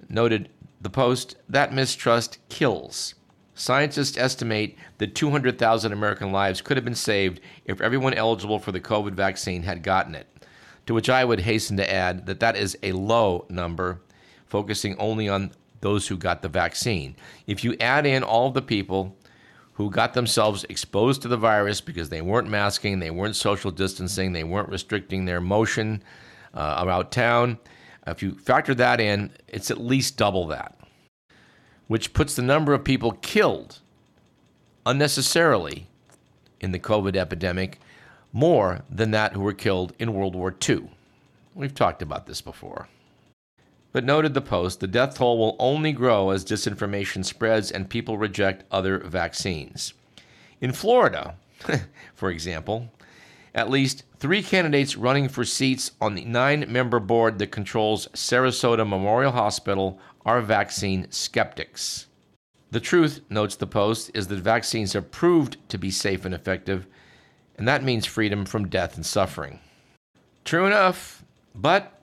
Noted 0.09 0.49
the 0.81 0.91
Post 0.91 1.37
that 1.49 1.73
mistrust 1.73 2.39
kills. 2.49 3.15
Scientists 3.55 4.17
estimate 4.17 4.77
that 4.99 5.15
200,000 5.15 5.93
American 5.93 6.33
lives 6.33 6.61
could 6.61 6.77
have 6.77 6.85
been 6.85 6.95
saved 6.95 7.41
if 7.65 7.81
everyone 7.81 8.15
eligible 8.15 8.59
for 8.59 8.73
the 8.73 8.81
COVID 8.81 9.13
vaccine 9.13 9.63
had 9.63 9.83
gotten 9.83 10.15
it. 10.15 10.27
To 10.87 10.95
which 10.95 11.09
I 11.09 11.25
would 11.25 11.41
hasten 11.41 11.77
to 11.77 11.93
add 11.93 12.27
that 12.27 12.41
that 12.41 12.57
is 12.57 12.77
a 12.83 12.93
low 12.93 13.47
number, 13.49 14.01
focusing 14.47 14.99
only 14.99 15.29
on 15.29 15.53
those 15.81 16.09
who 16.09 16.17
got 16.17 16.43
the 16.43 16.49
vaccine. 16.49 17.15
If 17.47 17.63
you 17.63 17.77
add 17.79 18.07
in 18.07 18.23
all 18.23 18.51
the 18.51 18.63
people 18.63 19.17
who 19.75 19.91
got 19.91 20.15
themselves 20.15 20.65
exposed 20.65 21.23
to 21.23 21.29
the 21.29 21.37
virus 21.37 21.81
because 21.81 22.09
they 22.09 22.23
weren't 22.23 22.49
masking, 22.49 22.99
they 22.99 23.11
weren't 23.11 23.37
social 23.37 23.71
distancing, 23.71 24.33
they 24.33 24.45
weren't 24.45 24.69
restricting 24.69 25.25
their 25.25 25.41
motion 25.41 26.03
uh, 26.55 26.83
around 26.87 27.11
town, 27.11 27.59
if 28.07 28.23
you 28.23 28.33
factor 28.35 28.75
that 28.75 29.01
in, 29.01 29.31
it's 29.49 29.71
at 29.71 29.81
least 29.81 30.17
double 30.17 30.47
that, 30.49 30.77
which 31.87 32.13
puts 32.13 32.35
the 32.35 32.43
number 32.43 32.75
of 32.75 32.85
people 32.85 33.13
killed 33.13 33.79
unnecessarily 34.85 35.87
in 36.61 36.73
the 36.73 36.79
COVID 36.79 37.17
epidemic 37.17 37.79
more 38.33 38.83
than 38.91 39.11
that 39.11 39.33
who 39.33 39.41
were 39.41 39.53
killed 39.53 39.93
in 39.99 40.15
World 40.15 40.35
War 40.35 40.55
II. 40.69 40.91
We've 41.55 41.75
talked 41.75 42.03
about 42.03 42.27
this 42.27 42.41
before. 42.41 42.89
But 43.93 44.05
noted 44.05 44.33
the 44.33 44.41
Post, 44.41 44.81
the 44.81 44.87
death 44.87 45.17
toll 45.17 45.39
will 45.39 45.57
only 45.59 45.93
grow 45.93 46.31
as 46.31 46.45
disinformation 46.45 47.25
spreads 47.25 47.71
and 47.71 47.91
people 47.91 48.17
reject 48.17 48.65
other 48.71 48.99
vaccines. 49.01 49.93
In 50.63 50.73
Florida, 50.73 51.35
for 52.15 52.31
example, 52.31 52.91
at 53.55 53.71
least 53.71 54.05
three 54.19 54.43
candidates 54.43 54.97
running 54.97 55.29
for 55.29 55.45
seats 55.45 55.93
on 56.01 56.15
the 56.15 56.25
nine 56.25 56.65
member 56.69 56.99
board 56.99 57.39
that 57.39 57.49
controls 57.49 58.09
Sarasota 58.09 58.89
Memorial 58.89 59.33
Hospital 59.33 59.99
are 60.25 60.41
vaccine 60.41 61.11
skeptics. 61.11 62.07
The 62.71 62.81
truth, 62.81 63.21
notes 63.29 63.57
the 63.57 63.67
Post, 63.67 64.11
is 64.15 64.29
that 64.29 64.37
vaccines 64.37 64.97
are 64.97 65.03
proved 65.03 65.57
to 65.69 65.77
be 65.77 65.91
safe 65.91 66.25
and 66.25 66.35
effective, 66.35 66.87
and 67.57 67.69
that 67.69 67.85
means 67.85 68.07
freedom 68.07 68.47
from 68.47 68.69
death 68.69 68.97
and 68.97 69.05
suffering. 69.05 69.61
True 70.45 70.65
enough, 70.65 71.23
but 71.55 72.01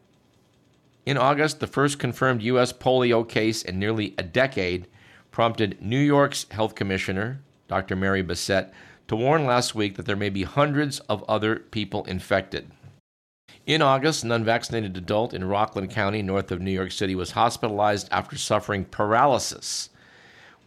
in 1.06 1.18
August, 1.18 1.60
the 1.60 1.68
first 1.68 1.98
confirmed 1.98 2.44
U.S. 2.44 2.72
polio 2.72 3.28
case 3.28 3.64
in 3.64 3.80
nearly 3.80 4.14
a 4.20 4.24
decade 4.24 4.88
prompted 5.32 5.82
New 5.82 6.00
York's 6.00 6.46
health 6.52 6.76
commissioner, 6.76 7.42
Dr. 7.68 7.96
Mary 7.96 8.22
Bassett, 8.22 8.72
to 9.10 9.16
warn 9.16 9.44
last 9.44 9.74
week 9.74 9.96
that 9.96 10.06
there 10.06 10.16
may 10.16 10.30
be 10.30 10.44
hundreds 10.44 11.00
of 11.02 11.24
other 11.28 11.56
people 11.58 12.06
infected. 12.06 12.70
In 13.66 13.82
August, 13.82 14.24
an 14.24 14.32
unvaccinated 14.32 14.96
adult 14.96 15.34
in 15.34 15.46
Rockland 15.46 15.90
County, 15.90 16.22
north 16.22 16.52
of 16.52 16.62
New 16.62 16.72
York 16.72 16.92
City, 16.92 17.16
was 17.16 17.32
hospitalized 17.32 18.08
after 18.12 18.38
suffering 18.38 18.86
paralysis. 18.86 19.90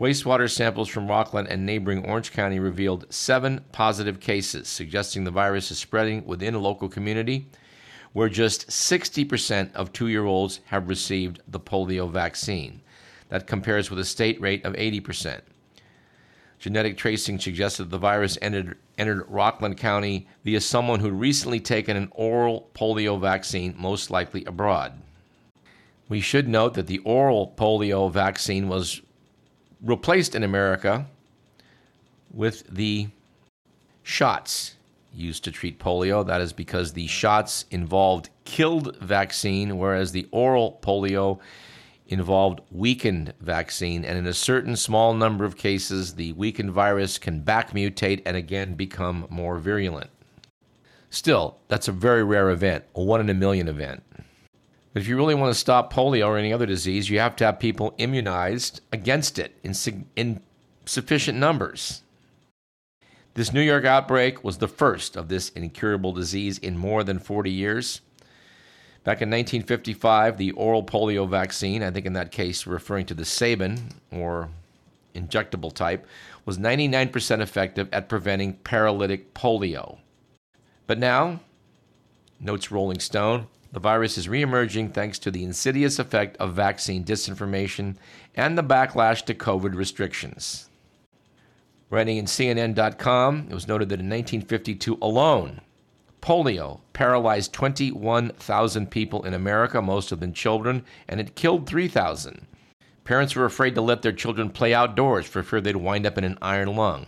Wastewater 0.00 0.50
samples 0.50 0.88
from 0.88 1.06
Rockland 1.06 1.46
and 1.48 1.64
neighboring 1.64 2.04
Orange 2.04 2.32
County 2.32 2.58
revealed 2.58 3.06
seven 3.10 3.64
positive 3.70 4.18
cases, 4.18 4.66
suggesting 4.66 5.22
the 5.22 5.30
virus 5.30 5.70
is 5.70 5.78
spreading 5.78 6.26
within 6.26 6.54
a 6.54 6.58
local 6.58 6.88
community 6.88 7.46
where 8.12 8.28
just 8.28 8.68
60% 8.68 9.72
of 9.74 9.92
two 9.92 10.08
year 10.08 10.24
olds 10.24 10.58
have 10.66 10.88
received 10.88 11.40
the 11.46 11.60
polio 11.60 12.10
vaccine. 12.10 12.80
That 13.28 13.46
compares 13.46 13.88
with 13.88 14.00
a 14.00 14.04
state 14.04 14.40
rate 14.40 14.64
of 14.64 14.74
80%. 14.74 15.42
Genetic 16.62 16.96
tracing 16.96 17.40
suggested 17.40 17.90
the 17.90 17.98
virus 17.98 18.38
entered, 18.40 18.78
entered 18.96 19.24
Rockland 19.28 19.76
County 19.78 20.28
via 20.44 20.60
someone 20.60 21.00
who'd 21.00 21.12
recently 21.12 21.58
taken 21.58 21.96
an 21.96 22.08
oral 22.12 22.70
polio 22.72 23.20
vaccine, 23.20 23.74
most 23.76 24.12
likely 24.12 24.44
abroad. 24.44 24.92
We 26.08 26.20
should 26.20 26.46
note 26.46 26.74
that 26.74 26.86
the 26.86 27.00
oral 27.00 27.52
polio 27.56 28.08
vaccine 28.12 28.68
was 28.68 29.00
replaced 29.82 30.36
in 30.36 30.44
America 30.44 31.06
with 32.32 32.62
the 32.72 33.08
shots 34.04 34.76
used 35.12 35.42
to 35.42 35.50
treat 35.50 35.80
polio. 35.80 36.24
That 36.24 36.40
is 36.40 36.52
because 36.52 36.92
the 36.92 37.08
shots 37.08 37.64
involved 37.72 38.30
killed 38.44 38.96
vaccine, 38.98 39.78
whereas 39.78 40.12
the 40.12 40.28
oral 40.30 40.78
polio 40.80 41.40
involved 42.12 42.60
weakened 42.70 43.32
vaccine. 43.40 44.04
And 44.04 44.18
in 44.18 44.26
a 44.26 44.34
certain 44.34 44.76
small 44.76 45.14
number 45.14 45.44
of 45.44 45.56
cases, 45.56 46.14
the 46.14 46.32
weakened 46.32 46.70
virus 46.70 47.18
can 47.18 47.40
back 47.40 47.72
mutate 47.72 48.22
and 48.24 48.36
again 48.36 48.74
become 48.74 49.26
more 49.30 49.58
virulent. 49.58 50.10
Still, 51.10 51.58
that's 51.68 51.88
a 51.88 51.92
very 51.92 52.24
rare 52.24 52.50
event, 52.50 52.84
a 52.94 53.02
one 53.02 53.20
in 53.20 53.28
a 53.28 53.34
million 53.34 53.68
event. 53.68 54.02
But 54.92 55.02
if 55.02 55.08
you 55.08 55.16
really 55.16 55.34
want 55.34 55.52
to 55.52 55.58
stop 55.58 55.92
polio 55.92 56.26
or 56.26 56.38
any 56.38 56.52
other 56.52 56.66
disease, 56.66 57.08
you 57.08 57.18
have 57.18 57.36
to 57.36 57.44
have 57.44 57.58
people 57.58 57.94
immunized 57.98 58.80
against 58.92 59.38
it 59.38 59.56
in, 59.62 59.74
in 60.16 60.40
sufficient 60.84 61.38
numbers. 61.38 62.02
This 63.34 63.52
New 63.52 63.62
York 63.62 63.86
outbreak 63.86 64.44
was 64.44 64.58
the 64.58 64.68
first 64.68 65.16
of 65.16 65.28
this 65.28 65.48
incurable 65.50 66.12
disease 66.12 66.58
in 66.58 66.76
more 66.76 67.02
than 67.02 67.18
40 67.18 67.50
years. 67.50 68.02
Back 69.04 69.20
in 69.20 69.30
1955, 69.30 70.38
the 70.38 70.52
oral 70.52 70.84
polio 70.84 71.28
vaccine, 71.28 71.82
I 71.82 71.90
think 71.90 72.06
in 72.06 72.12
that 72.12 72.30
case 72.30 72.66
referring 72.68 73.06
to 73.06 73.14
the 73.14 73.24
Sabin 73.24 73.88
or 74.12 74.50
injectable 75.12 75.72
type, 75.72 76.06
was 76.44 76.58
99% 76.58 77.40
effective 77.40 77.88
at 77.92 78.08
preventing 78.08 78.54
paralytic 78.54 79.34
polio. 79.34 79.98
But 80.86 81.00
now, 81.00 81.40
notes 82.38 82.70
Rolling 82.70 83.00
Stone, 83.00 83.48
the 83.72 83.80
virus 83.80 84.16
is 84.16 84.28
reemerging 84.28 84.92
thanks 84.92 85.18
to 85.20 85.32
the 85.32 85.42
insidious 85.42 85.98
effect 85.98 86.36
of 86.36 86.54
vaccine 86.54 87.04
disinformation 87.04 87.96
and 88.36 88.56
the 88.56 88.62
backlash 88.62 89.24
to 89.24 89.34
COVID 89.34 89.74
restrictions. 89.74 90.68
Writing 91.90 92.18
in 92.18 92.26
CNN.com, 92.26 93.48
it 93.50 93.54
was 93.54 93.66
noted 93.66 93.88
that 93.88 94.00
in 94.00 94.08
1952 94.08 94.98
alone, 95.02 95.60
polio 96.22 96.80
paralyzed 96.92 97.52
21,000 97.52 98.90
people 98.90 99.24
in 99.24 99.34
America, 99.34 99.82
most 99.82 100.12
of 100.12 100.20
them 100.20 100.32
children, 100.32 100.84
and 101.08 101.20
it 101.20 101.34
killed 101.34 101.68
3,000. 101.68 102.46
Parents 103.04 103.34
were 103.34 103.44
afraid 103.44 103.74
to 103.74 103.82
let 103.82 104.02
their 104.02 104.12
children 104.12 104.48
play 104.48 104.72
outdoors 104.72 105.26
for 105.26 105.42
fear 105.42 105.60
they'd 105.60 105.76
wind 105.76 106.06
up 106.06 106.16
in 106.16 106.24
an 106.24 106.38
iron 106.40 106.76
lung. 106.76 107.06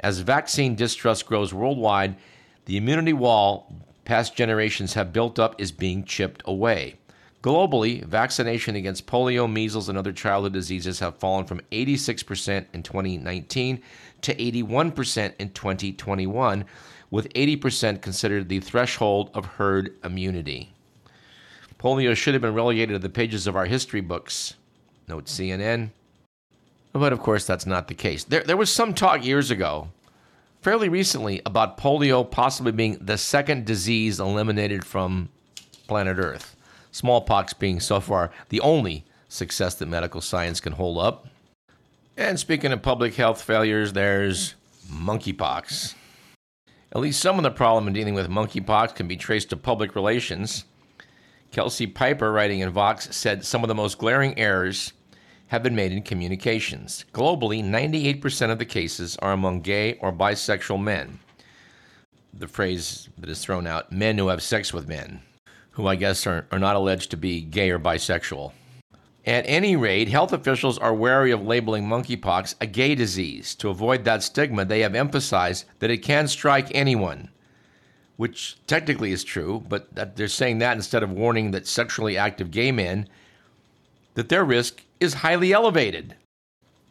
As 0.00 0.20
vaccine 0.20 0.74
distrust 0.74 1.26
grows 1.26 1.54
worldwide, 1.54 2.16
the 2.64 2.78
immunity 2.78 3.12
wall 3.12 3.72
past 4.04 4.34
generations 4.34 4.94
have 4.94 5.12
built 5.12 5.38
up 5.38 5.60
is 5.60 5.70
being 5.70 6.04
chipped 6.04 6.42
away. 6.46 6.96
Globally, 7.42 8.02
vaccination 8.04 8.74
against 8.74 9.06
polio, 9.06 9.50
measles, 9.50 9.90
and 9.90 9.98
other 9.98 10.12
childhood 10.12 10.54
diseases 10.54 10.98
have 11.00 11.18
fallen 11.18 11.44
from 11.44 11.60
86% 11.72 12.64
in 12.72 12.82
2019 12.82 13.82
to 14.22 14.34
81% 14.34 15.34
in 15.38 15.50
2021, 15.50 16.64
with 17.10 17.32
80% 17.34 18.00
considered 18.00 18.48
the 18.48 18.60
threshold 18.60 19.30
of 19.34 19.44
herd 19.44 19.94
immunity. 20.02 20.72
Polio 21.78 22.16
should 22.16 22.34
have 22.34 22.42
been 22.42 22.54
relegated 22.54 22.94
to 22.94 22.98
the 22.98 23.08
pages 23.08 23.46
of 23.46 23.56
our 23.56 23.66
history 23.66 24.00
books, 24.00 24.54
note 25.08 25.26
CNN. 25.26 25.90
But 26.92 27.12
of 27.12 27.20
course, 27.20 27.46
that's 27.46 27.66
not 27.66 27.88
the 27.88 27.94
case. 27.94 28.24
There, 28.24 28.42
there 28.42 28.56
was 28.56 28.72
some 28.72 28.94
talk 28.94 29.24
years 29.24 29.50
ago, 29.50 29.88
fairly 30.62 30.88
recently, 30.88 31.42
about 31.44 31.76
polio 31.76 32.28
possibly 32.28 32.72
being 32.72 32.98
the 33.00 33.18
second 33.18 33.66
disease 33.66 34.20
eliminated 34.20 34.84
from 34.84 35.28
planet 35.86 36.18
Earth 36.18 36.54
smallpox 36.94 37.52
being 37.52 37.80
so 37.80 37.98
far 37.98 38.30
the 38.50 38.60
only 38.60 39.04
success 39.28 39.74
that 39.74 39.86
medical 39.86 40.20
science 40.20 40.60
can 40.60 40.72
hold 40.72 40.96
up. 40.96 41.26
And 42.16 42.38
speaking 42.38 42.70
of 42.72 42.82
public 42.82 43.16
health 43.16 43.42
failures, 43.42 43.92
there's 43.92 44.54
monkeypox. 44.88 45.94
At 46.94 47.00
least 47.00 47.20
some 47.20 47.38
of 47.38 47.42
the 47.42 47.50
problem 47.50 47.88
in 47.88 47.92
dealing 47.92 48.14
with 48.14 48.28
monkeypox 48.28 48.94
can 48.94 49.08
be 49.08 49.16
traced 49.16 49.50
to 49.50 49.56
public 49.56 49.96
relations. 49.96 50.64
Kelsey 51.50 51.88
Piper, 51.88 52.30
writing 52.30 52.60
in 52.60 52.70
Vox, 52.70 53.08
said 53.16 53.44
some 53.44 53.64
of 53.64 53.68
the 53.68 53.74
most 53.74 53.98
glaring 53.98 54.38
errors 54.38 54.92
have 55.48 55.62
been 55.62 55.74
made 55.74 55.92
in 55.92 56.02
communications. 56.02 57.04
Globally, 57.12 57.64
98% 57.64 58.50
of 58.50 58.58
the 58.58 58.64
cases 58.64 59.16
are 59.16 59.32
among 59.32 59.62
gay 59.62 59.94
or 59.94 60.12
bisexual 60.12 60.82
men. 60.82 61.18
The 62.32 62.48
phrase 62.48 63.08
that 63.18 63.30
is 63.30 63.42
thrown 63.42 63.66
out 63.66 63.90
men 63.90 64.18
who 64.18 64.28
have 64.28 64.42
sex 64.42 64.72
with 64.72 64.88
men 64.88 65.22
who 65.74 65.88
I 65.88 65.96
guess 65.96 66.26
are, 66.26 66.46
are 66.52 66.58
not 66.60 66.76
alleged 66.76 67.10
to 67.10 67.16
be 67.16 67.40
gay 67.40 67.70
or 67.70 67.80
bisexual. 67.80 68.52
At 69.26 69.44
any 69.48 69.74
rate, 69.74 70.08
health 70.08 70.34
officials 70.34 70.76
are 70.76 70.92
wary 70.94 71.30
of 71.30 71.46
labeling 71.46 71.84
monkeypox 71.84 72.56
a 72.60 72.66
gay 72.66 72.94
disease. 72.94 73.54
To 73.56 73.70
avoid 73.70 74.04
that 74.04 74.22
stigma, 74.22 74.66
they 74.66 74.80
have 74.80 74.94
emphasized 74.94 75.64
that 75.78 75.90
it 75.90 75.98
can 75.98 76.28
strike 76.28 76.68
anyone, 76.74 77.30
which 78.18 78.58
technically 78.66 79.12
is 79.12 79.24
true, 79.24 79.64
but 79.66 79.94
that 79.94 80.16
they're 80.16 80.28
saying 80.28 80.58
that 80.58 80.76
instead 80.76 81.02
of 81.02 81.10
warning 81.10 81.52
that 81.52 81.66
sexually 81.66 82.18
active 82.18 82.50
gay 82.50 82.70
men 82.70 83.08
that 84.12 84.28
their 84.28 84.44
risk 84.44 84.82
is 85.00 85.14
highly 85.14 85.52
elevated. 85.52 86.16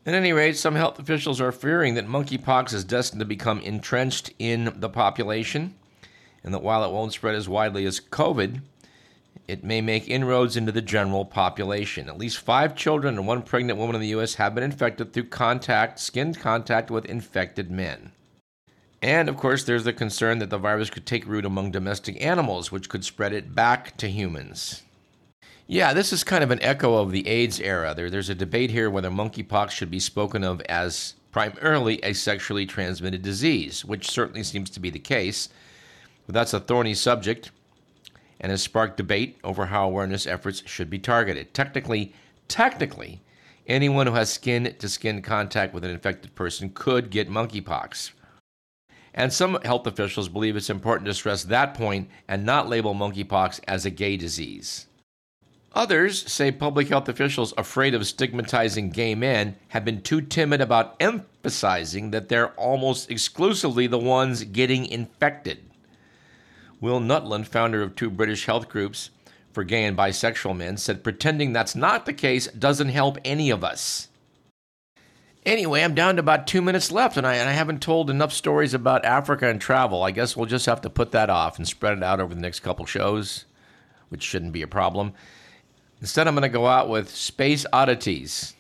At 0.06 0.15
any 0.15 0.34
rate, 0.34 0.58
some 0.58 0.76
health 0.76 0.98
officials 1.00 1.39
are 1.39 1.52
fearing 1.52 1.93
that 1.93 2.08
monkeypox 2.08 2.74
is 2.74 2.84
destined 2.84 3.19
to 3.19 3.26
become 3.26 3.62
entrenched 3.62 4.34
in 4.39 4.74
the 4.76 4.89
population, 4.89 5.76
and 6.43 6.52
that 6.54 6.63
while 6.63 6.84
it 6.84 6.91
won't 6.91 7.13
spread 7.13 7.36
as 7.36 7.48
widely 7.48 7.86
as 7.86 8.02
COVID, 8.02 8.62
it 9.47 9.63
may 9.63 9.82
make 9.82 10.08
inroads 10.08 10.56
into 10.56 10.71
the 10.71 10.82
general 10.82 11.25
population. 11.25 12.08
At 12.08 12.17
least 12.17 12.39
five 12.39 12.75
children 12.75 13.17
and 13.17 13.27
one 13.27 13.41
pregnant 13.41 13.77
woman 13.77 13.95
in 13.95 14.01
the 14.01 14.08
U.S. 14.10 14.36
have 14.36 14.56
been 14.56 14.63
infected 14.63 15.12
through 15.12 15.25
contact, 15.25 15.99
skin 15.99 16.34
contact 16.34 16.89
with 16.89 17.06
infected 17.06 17.69
men. 17.69 18.13
And 19.01 19.27
of 19.27 19.36
course, 19.36 19.65
there's 19.65 19.84
the 19.84 19.91
concern 19.91 20.39
that 20.39 20.49
the 20.49 20.58
virus 20.58 20.89
could 20.89 21.06
take 21.06 21.27
root 21.27 21.43
among 21.43 21.71
domestic 21.71 22.23
animals, 22.23 22.71
which 22.71 22.88
could 22.88 23.03
spread 23.03 23.34
it 23.34 23.53
back 23.53 23.97
to 23.97 24.08
humans. 24.08 24.84
Yeah, 25.67 25.93
this 25.93 26.13
is 26.13 26.23
kind 26.23 26.43
of 26.43 26.51
an 26.51 26.62
echo 26.62 26.95
of 26.95 27.12
the 27.12 27.27
AIDS 27.27 27.60
era. 27.60 27.93
There, 27.93 28.10
there's 28.10 28.29
a 28.29 28.36
debate 28.36 28.69
here 28.69 28.89
whether 28.89 29.10
monkeypox 29.10 29.71
should 29.71 29.91
be 29.91 29.99
spoken 29.99 30.43
of 30.45 30.62
as 30.69 31.15
primarily 31.32 31.99
a 32.03 32.13
sexually 32.13 32.65
transmitted 32.65 33.21
disease, 33.21 33.84
which 33.84 34.10
certainly 34.10 34.43
seems 34.43 34.69
to 34.69 34.79
be 34.79 34.89
the 34.89 34.99
case. 34.99 35.49
But 36.25 36.36
that's 36.36 36.53
a 36.53 36.60
thorny 36.62 36.93
subject 36.93 37.51
and 38.43 38.51
has 38.51 38.62
sparked 38.62 38.97
debate 38.97 39.39
over 39.43 39.65
how 39.65 39.86
awareness 39.86 40.27
efforts 40.27 40.62
should 40.65 40.89
be 40.89 40.99
targeted. 40.99 41.53
Technically, 41.53 42.13
technically, 42.49 43.21
anyone 43.65 44.06
who 44.06 44.13
has 44.13 44.32
skin 44.32 44.75
to 44.77 44.89
skin 44.89 45.21
contact 45.21 45.73
with 45.73 45.86
an 45.86 45.91
infected 45.91 46.36
person 46.36 46.69
could 46.69 47.10
get 47.10 47.29
monkeypox. 47.29 48.12
And 49.13 49.32
some 49.32 49.58
health 49.63 49.88
officials 49.88 50.27
believe 50.27 50.58
it's 50.58 50.69
important 50.69 51.06
to 51.06 51.13
stress 51.13 51.45
that 51.45 51.73
point 51.73 52.10
and 52.27 52.45
not 52.45 52.67
label 52.67 52.93
monkeypox 52.93 53.62
as 53.65 53.86
a 53.86 53.89
gay 53.89 54.17
disease. 54.17 54.88
Others 55.73 56.29
say 56.32 56.51
public 56.51 56.89
health 56.89 57.08
officials 57.08 57.53
afraid 57.58 57.95
of 57.95 58.06
stigmatizing 58.06 58.89
gay 58.89 59.15
men 59.15 59.56
have 59.69 59.86
been 59.86 60.01
too 60.01 60.21
timid 60.21 60.62
about 60.62 60.95
emphasizing 60.99 62.12
that 62.12 62.27
they're 62.27 62.51
almost 62.51 63.10
exclusively 63.10 63.88
the 63.88 63.97
ones 63.97 64.43
getting 64.43 64.86
infected. 64.86 65.60
Will 66.84 67.00
Nutland, 67.00 67.48
founder 67.48 67.82
of 67.82 67.96
two 67.96 68.10
British 68.10 68.46
health 68.46 68.67
groups 68.67 69.10
for 69.54 69.63
gay 69.63 69.86
and 69.86 69.96
bisexual 69.96 70.58
men, 70.58 70.76
said 70.76 71.02
pretending 71.02 71.54
that's 71.54 71.78
not 71.78 72.06
the 72.06 72.12
case 72.12 72.48
doesn't 72.48 72.89
help 72.89 73.17
any 73.24 73.50
of 73.52 73.63
us. 73.63 74.10
Anyway, 75.46 75.82
I'm 75.82 75.96
down 75.96 76.17
to 76.17 76.19
about 76.19 76.46
two 76.46 76.62
minutes 76.62 76.91
left, 76.91 77.15
and 77.15 77.26
I, 77.26 77.36
and 77.36 77.48
I 77.48 77.54
haven't 77.54 77.82
told 77.82 78.10
enough 78.10 78.34
stories 78.34 78.74
about 78.74 79.06
Africa 79.06 79.48
and 79.48 79.62
travel. 79.62 80.04
I 80.04 80.12
guess 80.12 80.36
we'll 80.36 80.46
just 80.46 80.65
have 80.65 80.82
to 80.82 80.89
put 80.89 81.13
that 81.13 81.30
off 81.30 81.58
and 81.58 81.65
spread 81.65 81.98
it 81.98 82.04
out 82.04 82.19
over 82.19 82.36
the 82.36 82.41
next 82.41 82.60
couple 82.60 82.86
shows, 82.86 83.46
which 84.10 84.22
shouldn't 84.22 84.52
be 84.52 84.62
a 84.62 84.67
problem. 84.67 85.13
Instead, 86.02 86.28
I'm 86.28 86.36
going 86.36 86.41
to 86.41 86.50
go 86.50 86.67
out 86.67 86.89
with 86.89 87.10
Space 87.10 87.65
Oddities. 87.72 88.56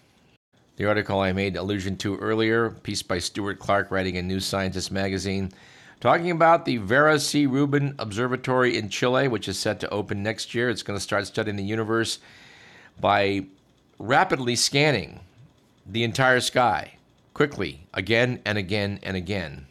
The 0.77 0.85
article 0.85 1.19
I 1.19 1.33
made 1.33 1.57
allusion 1.57 1.97
to 1.97 2.15
earlier, 2.15 2.69
piece 2.69 3.03
by 3.03 3.19
Stuart 3.19 3.59
Clark, 3.59 3.91
writing 3.91 4.15
in 4.15 4.29
New 4.29 4.39
Scientist 4.39 4.93
magazine, 4.93 5.51
talking 6.03 6.31
about 6.31 6.65
the 6.65 6.75
Vera 6.75 7.17
C. 7.17 7.45
Rubin 7.45 7.95
Observatory 7.97 8.77
in 8.77 8.89
Chile, 8.89 9.29
which 9.29 9.47
is 9.47 9.57
set 9.57 9.79
to 9.79 9.89
open 9.89 10.21
next 10.21 10.53
year. 10.53 10.69
It's 10.69 10.83
going 10.83 10.97
to 10.97 11.01
start 11.01 11.27
studying 11.27 11.55
the 11.55 11.63
universe 11.63 12.19
by 12.99 13.45
rapidly 13.97 14.57
scanning 14.57 15.21
the 15.85 16.03
entire 16.03 16.41
sky, 16.41 16.95
quickly, 17.33 17.87
again 17.93 18.41
and 18.43 18.57
again 18.57 18.99
and 19.01 19.15
again. 19.15 19.65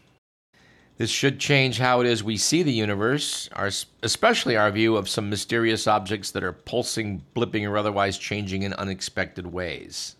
This 0.97 1.11
should 1.11 1.39
change 1.39 1.77
how 1.77 2.01
it 2.01 2.07
is 2.07 2.25
we 2.25 2.39
see 2.39 2.63
the 2.63 2.73
universe, 2.73 3.51
our, 3.53 3.69
especially 4.03 4.57
our 4.57 4.71
view 4.71 4.97
of 4.97 5.11
some 5.11 5.29
mysterious 5.29 5.87
objects 5.87 6.31
that 6.31 6.43
are 6.43 6.55
pulsing, 6.55 7.23
blipping, 7.37 7.69
or 7.69 7.77
otherwise 7.77 8.17
changing 8.17 8.63
in 8.63 8.73
unexpected 8.73 9.49
ways. 9.49 10.17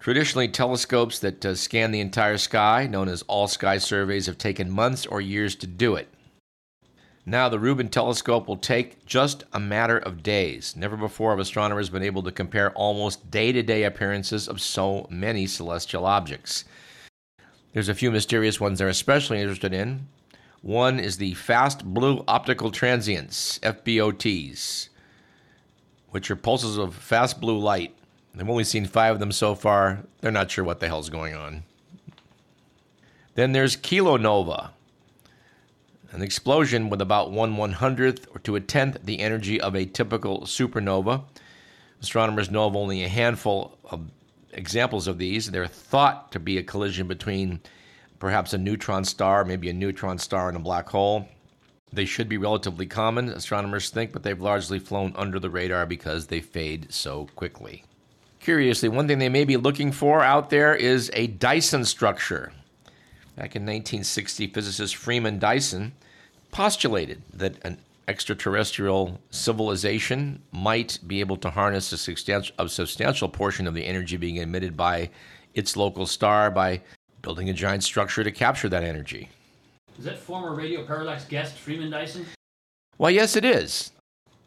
Traditionally, 0.00 0.48
telescopes 0.48 1.18
that 1.18 1.44
uh, 1.44 1.54
scan 1.54 1.90
the 1.90 2.00
entire 2.00 2.38
sky, 2.38 2.86
known 2.86 3.06
as 3.08 3.20
all 3.22 3.46
sky 3.46 3.76
surveys, 3.76 4.24
have 4.24 4.38
taken 4.38 4.70
months 4.70 5.04
or 5.04 5.20
years 5.20 5.54
to 5.56 5.66
do 5.66 5.94
it. 5.94 6.08
Now, 7.26 7.50
the 7.50 7.58
Rubin 7.58 7.90
telescope 7.90 8.48
will 8.48 8.56
take 8.56 9.04
just 9.04 9.44
a 9.52 9.60
matter 9.60 9.98
of 9.98 10.22
days. 10.22 10.74
Never 10.74 10.96
before 10.96 11.30
have 11.32 11.38
astronomers 11.38 11.90
been 11.90 12.02
able 12.02 12.22
to 12.22 12.32
compare 12.32 12.72
almost 12.72 13.30
day 13.30 13.52
to 13.52 13.62
day 13.62 13.84
appearances 13.84 14.48
of 14.48 14.60
so 14.60 15.06
many 15.10 15.46
celestial 15.46 16.06
objects. 16.06 16.64
There's 17.74 17.90
a 17.90 17.94
few 17.94 18.10
mysterious 18.10 18.58
ones 18.58 18.78
they're 18.78 18.88
especially 18.88 19.38
interested 19.40 19.74
in. 19.74 20.08
One 20.62 20.98
is 20.98 21.18
the 21.18 21.34
fast 21.34 21.84
blue 21.84 22.24
optical 22.26 22.70
transients, 22.70 23.58
FBOTs, 23.58 24.88
which 26.08 26.30
are 26.30 26.36
pulses 26.36 26.78
of 26.78 26.94
fast 26.94 27.38
blue 27.38 27.58
light. 27.58 27.94
They've 28.34 28.48
only 28.48 28.64
seen 28.64 28.86
five 28.86 29.14
of 29.14 29.20
them 29.20 29.32
so 29.32 29.54
far. 29.54 30.00
They're 30.20 30.30
not 30.30 30.50
sure 30.50 30.64
what 30.64 30.80
the 30.80 30.86
hell's 30.86 31.10
going 31.10 31.34
on. 31.34 31.64
Then 33.34 33.52
there's 33.52 33.76
kilonova, 33.76 34.70
an 36.12 36.22
explosion 36.22 36.90
with 36.90 37.00
about 37.00 37.30
one 37.30 37.56
one 37.56 37.72
hundredth 37.72 38.26
or 38.34 38.38
to 38.40 38.56
a 38.56 38.60
tenth 38.60 38.98
the 39.04 39.20
energy 39.20 39.60
of 39.60 39.74
a 39.74 39.84
typical 39.84 40.42
supernova. 40.42 41.22
Astronomers 42.00 42.50
know 42.50 42.66
of 42.66 42.76
only 42.76 43.04
a 43.04 43.08
handful 43.08 43.78
of 43.84 44.10
examples 44.52 45.06
of 45.06 45.18
these. 45.18 45.50
They're 45.50 45.66
thought 45.66 46.32
to 46.32 46.40
be 46.40 46.58
a 46.58 46.62
collision 46.62 47.06
between 47.06 47.60
perhaps 48.18 48.52
a 48.52 48.58
neutron 48.58 49.04
star, 49.04 49.44
maybe 49.44 49.70
a 49.70 49.74
neutron 49.74 50.18
star 50.18 50.48
and 50.48 50.56
a 50.56 50.60
black 50.60 50.88
hole. 50.88 51.28
They 51.92 52.04
should 52.04 52.28
be 52.28 52.38
relatively 52.38 52.86
common, 52.86 53.28
astronomers 53.28 53.90
think, 53.90 54.12
but 54.12 54.22
they've 54.22 54.40
largely 54.40 54.78
flown 54.78 55.12
under 55.16 55.38
the 55.38 55.50
radar 55.50 55.86
because 55.86 56.26
they 56.26 56.40
fade 56.40 56.92
so 56.92 57.28
quickly. 57.36 57.84
Curiously, 58.40 58.88
one 58.88 59.06
thing 59.06 59.18
they 59.18 59.28
may 59.28 59.44
be 59.44 59.58
looking 59.58 59.92
for 59.92 60.22
out 60.22 60.48
there 60.48 60.74
is 60.74 61.10
a 61.12 61.26
Dyson 61.26 61.84
structure. 61.84 62.52
Back 63.36 63.54
in 63.54 63.62
1960, 63.62 64.48
physicist 64.48 64.96
Freeman 64.96 65.38
Dyson 65.38 65.92
postulated 66.50 67.22
that 67.34 67.56
an 67.64 67.78
extraterrestrial 68.08 69.20
civilization 69.30 70.42
might 70.52 70.98
be 71.06 71.20
able 71.20 71.36
to 71.36 71.50
harness 71.50 71.92
a 71.92 71.98
substantial, 71.98 72.54
a 72.58 72.68
substantial 72.68 73.28
portion 73.28 73.66
of 73.66 73.74
the 73.74 73.84
energy 73.84 74.16
being 74.16 74.36
emitted 74.36 74.76
by 74.76 75.10
its 75.54 75.76
local 75.76 76.06
star 76.06 76.50
by 76.50 76.80
building 77.22 77.50
a 77.50 77.52
giant 77.52 77.84
structure 77.84 78.24
to 78.24 78.32
capture 78.32 78.68
that 78.68 78.82
energy. 78.82 79.28
Is 79.98 80.04
that 80.06 80.18
former 80.18 80.54
Radio 80.54 80.84
Parallax 80.84 81.24
guest 81.24 81.56
Freeman 81.56 81.90
Dyson? 81.90 82.24
Well, 82.96 83.10
yes, 83.10 83.36
it 83.36 83.44
is. 83.44 83.92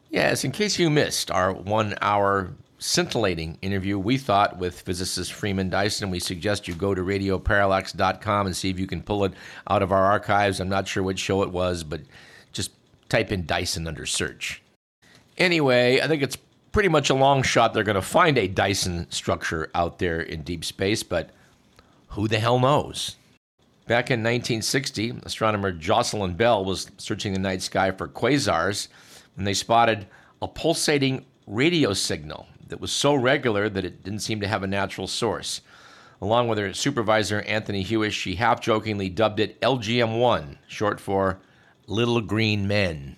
Yes, 0.09 0.43
in 0.43 0.51
case 0.51 0.77
you 0.77 0.89
missed 0.89 1.31
our 1.31 1.53
one 1.53 1.95
hour 2.01 2.53
scintillating 2.83 3.57
interview 3.61 3.97
we 3.97 4.17
thought 4.17 4.57
with 4.57 4.81
physicist 4.81 5.31
Freeman 5.31 5.69
Dyson, 5.69 6.09
we 6.09 6.19
suggest 6.19 6.67
you 6.67 6.75
go 6.75 6.93
to 6.93 7.01
radioparallax.com 7.01 8.45
and 8.45 8.53
see 8.53 8.69
if 8.69 8.77
you 8.77 8.87
can 8.87 9.01
pull 9.01 9.23
it 9.23 9.31
out 9.69 9.81
of 9.81 9.93
our 9.93 10.03
archives. 10.03 10.59
I'm 10.59 10.67
not 10.67 10.85
sure 10.85 11.01
what 11.01 11.17
show 11.17 11.43
it 11.43 11.51
was, 11.51 11.85
but 11.85 12.01
just 12.51 12.71
type 13.07 13.31
in 13.31 13.45
Dyson 13.45 13.87
under 13.87 14.05
search. 14.05 14.61
Anyway, 15.37 16.01
I 16.01 16.09
think 16.09 16.21
it's 16.21 16.37
pretty 16.73 16.89
much 16.89 17.09
a 17.09 17.13
long 17.13 17.41
shot 17.41 17.73
they're 17.73 17.85
going 17.85 17.95
to 17.95 18.01
find 18.01 18.37
a 18.37 18.49
Dyson 18.49 19.09
structure 19.09 19.71
out 19.73 19.99
there 19.99 20.19
in 20.19 20.41
deep 20.41 20.65
space, 20.65 21.03
but 21.03 21.29
who 22.09 22.27
the 22.27 22.39
hell 22.39 22.59
knows? 22.59 23.15
Back 23.87 24.11
in 24.11 24.19
1960, 24.19 25.21
astronomer 25.23 25.71
Jocelyn 25.71 26.33
Bell 26.33 26.65
was 26.65 26.91
searching 26.97 27.31
the 27.31 27.39
night 27.39 27.61
sky 27.61 27.91
for 27.91 28.09
quasars 28.09 28.89
when 29.35 29.45
they 29.45 29.53
spotted 29.53 30.05
a 30.41 30.49
pulsating 30.49 31.25
radio 31.47 31.93
signal 31.93 32.47
that 32.67 32.81
was 32.81 32.91
so 32.91 33.13
regular 33.13 33.69
that 33.69 33.85
it 33.85 34.03
didn't 34.03 34.19
seem 34.19 34.39
to 34.41 34.47
have 34.47 34.63
a 34.63 34.67
natural 34.67 35.07
source. 35.07 35.61
Along 36.21 36.47
with 36.47 36.57
her 36.57 36.73
supervisor, 36.73 37.41
Anthony 37.41 37.83
Hewish, 37.83 38.11
she 38.11 38.35
half 38.35 38.61
jokingly 38.61 39.09
dubbed 39.09 39.39
it 39.39 39.59
LGM 39.61 40.19
1, 40.19 40.57
short 40.67 40.99
for 40.99 41.39
little 41.87 42.21
green 42.21 42.67
men. 42.67 43.17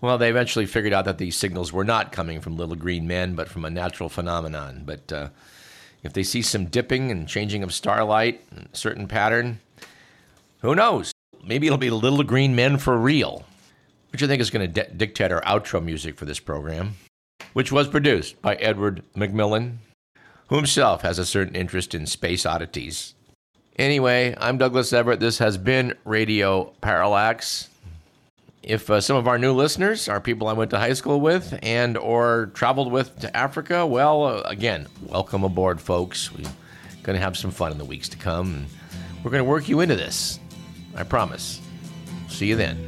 Well, 0.00 0.18
they 0.18 0.30
eventually 0.30 0.66
figured 0.66 0.92
out 0.92 1.04
that 1.06 1.18
these 1.18 1.36
signals 1.36 1.72
were 1.72 1.84
not 1.84 2.12
coming 2.12 2.40
from 2.40 2.56
little 2.56 2.76
green 2.76 3.06
men, 3.06 3.34
but 3.34 3.48
from 3.48 3.64
a 3.64 3.70
natural 3.70 4.08
phenomenon. 4.08 4.82
But 4.84 5.12
uh, 5.12 5.28
if 6.02 6.12
they 6.12 6.22
see 6.22 6.42
some 6.42 6.66
dipping 6.66 7.10
and 7.10 7.28
changing 7.28 7.62
of 7.62 7.74
starlight, 7.74 8.44
a 8.72 8.76
certain 8.76 9.08
pattern, 9.08 9.60
who 10.60 10.74
knows? 10.74 11.12
Maybe 11.44 11.66
it'll 11.66 11.78
be 11.78 11.90
little 11.90 12.22
green 12.22 12.54
men 12.54 12.78
for 12.78 12.96
real. 12.96 13.44
Which 14.12 14.22
I 14.22 14.26
think 14.26 14.40
is 14.40 14.50
going 14.50 14.72
to 14.72 14.82
de- 14.82 14.94
dictate 14.94 15.32
our 15.32 15.42
outro 15.42 15.84
music 15.84 16.16
for 16.16 16.24
this 16.24 16.40
program, 16.40 16.96
which 17.52 17.72
was 17.72 17.88
produced 17.88 18.40
by 18.42 18.54
Edward 18.56 19.02
McMillan, 19.16 19.78
who 20.48 20.56
himself 20.56 21.02
has 21.02 21.18
a 21.18 21.26
certain 21.26 21.54
interest 21.54 21.94
in 21.94 22.06
space 22.06 22.46
oddities. 22.46 23.14
Anyway, 23.76 24.34
I'm 24.38 24.58
Douglas 24.58 24.92
Everett. 24.92 25.20
This 25.20 25.38
has 25.38 25.56
been 25.56 25.94
Radio 26.04 26.72
Parallax. 26.80 27.68
If 28.62 28.90
uh, 28.90 29.00
some 29.00 29.16
of 29.16 29.28
our 29.28 29.38
new 29.38 29.52
listeners 29.52 30.08
are 30.08 30.20
people 30.20 30.48
I 30.48 30.52
went 30.52 30.70
to 30.72 30.78
high 30.78 30.92
school 30.94 31.20
with 31.20 31.58
and 31.62 31.96
or 31.96 32.50
traveled 32.54 32.90
with 32.90 33.18
to 33.20 33.36
Africa, 33.36 33.86
well, 33.86 34.24
uh, 34.24 34.40
again, 34.46 34.88
welcome 35.06 35.44
aboard, 35.44 35.80
folks. 35.80 36.32
We're 36.32 36.50
going 37.02 37.16
to 37.16 37.22
have 37.22 37.36
some 37.36 37.50
fun 37.50 37.72
in 37.72 37.78
the 37.78 37.84
weeks 37.84 38.08
to 38.10 38.18
come. 38.18 38.54
And 38.54 38.66
we're 39.22 39.30
going 39.30 39.44
to 39.44 39.48
work 39.48 39.68
you 39.68 39.80
into 39.80 39.96
this. 39.96 40.40
I 40.96 41.04
promise. 41.04 41.60
See 42.28 42.46
you 42.46 42.56
then. 42.56 42.87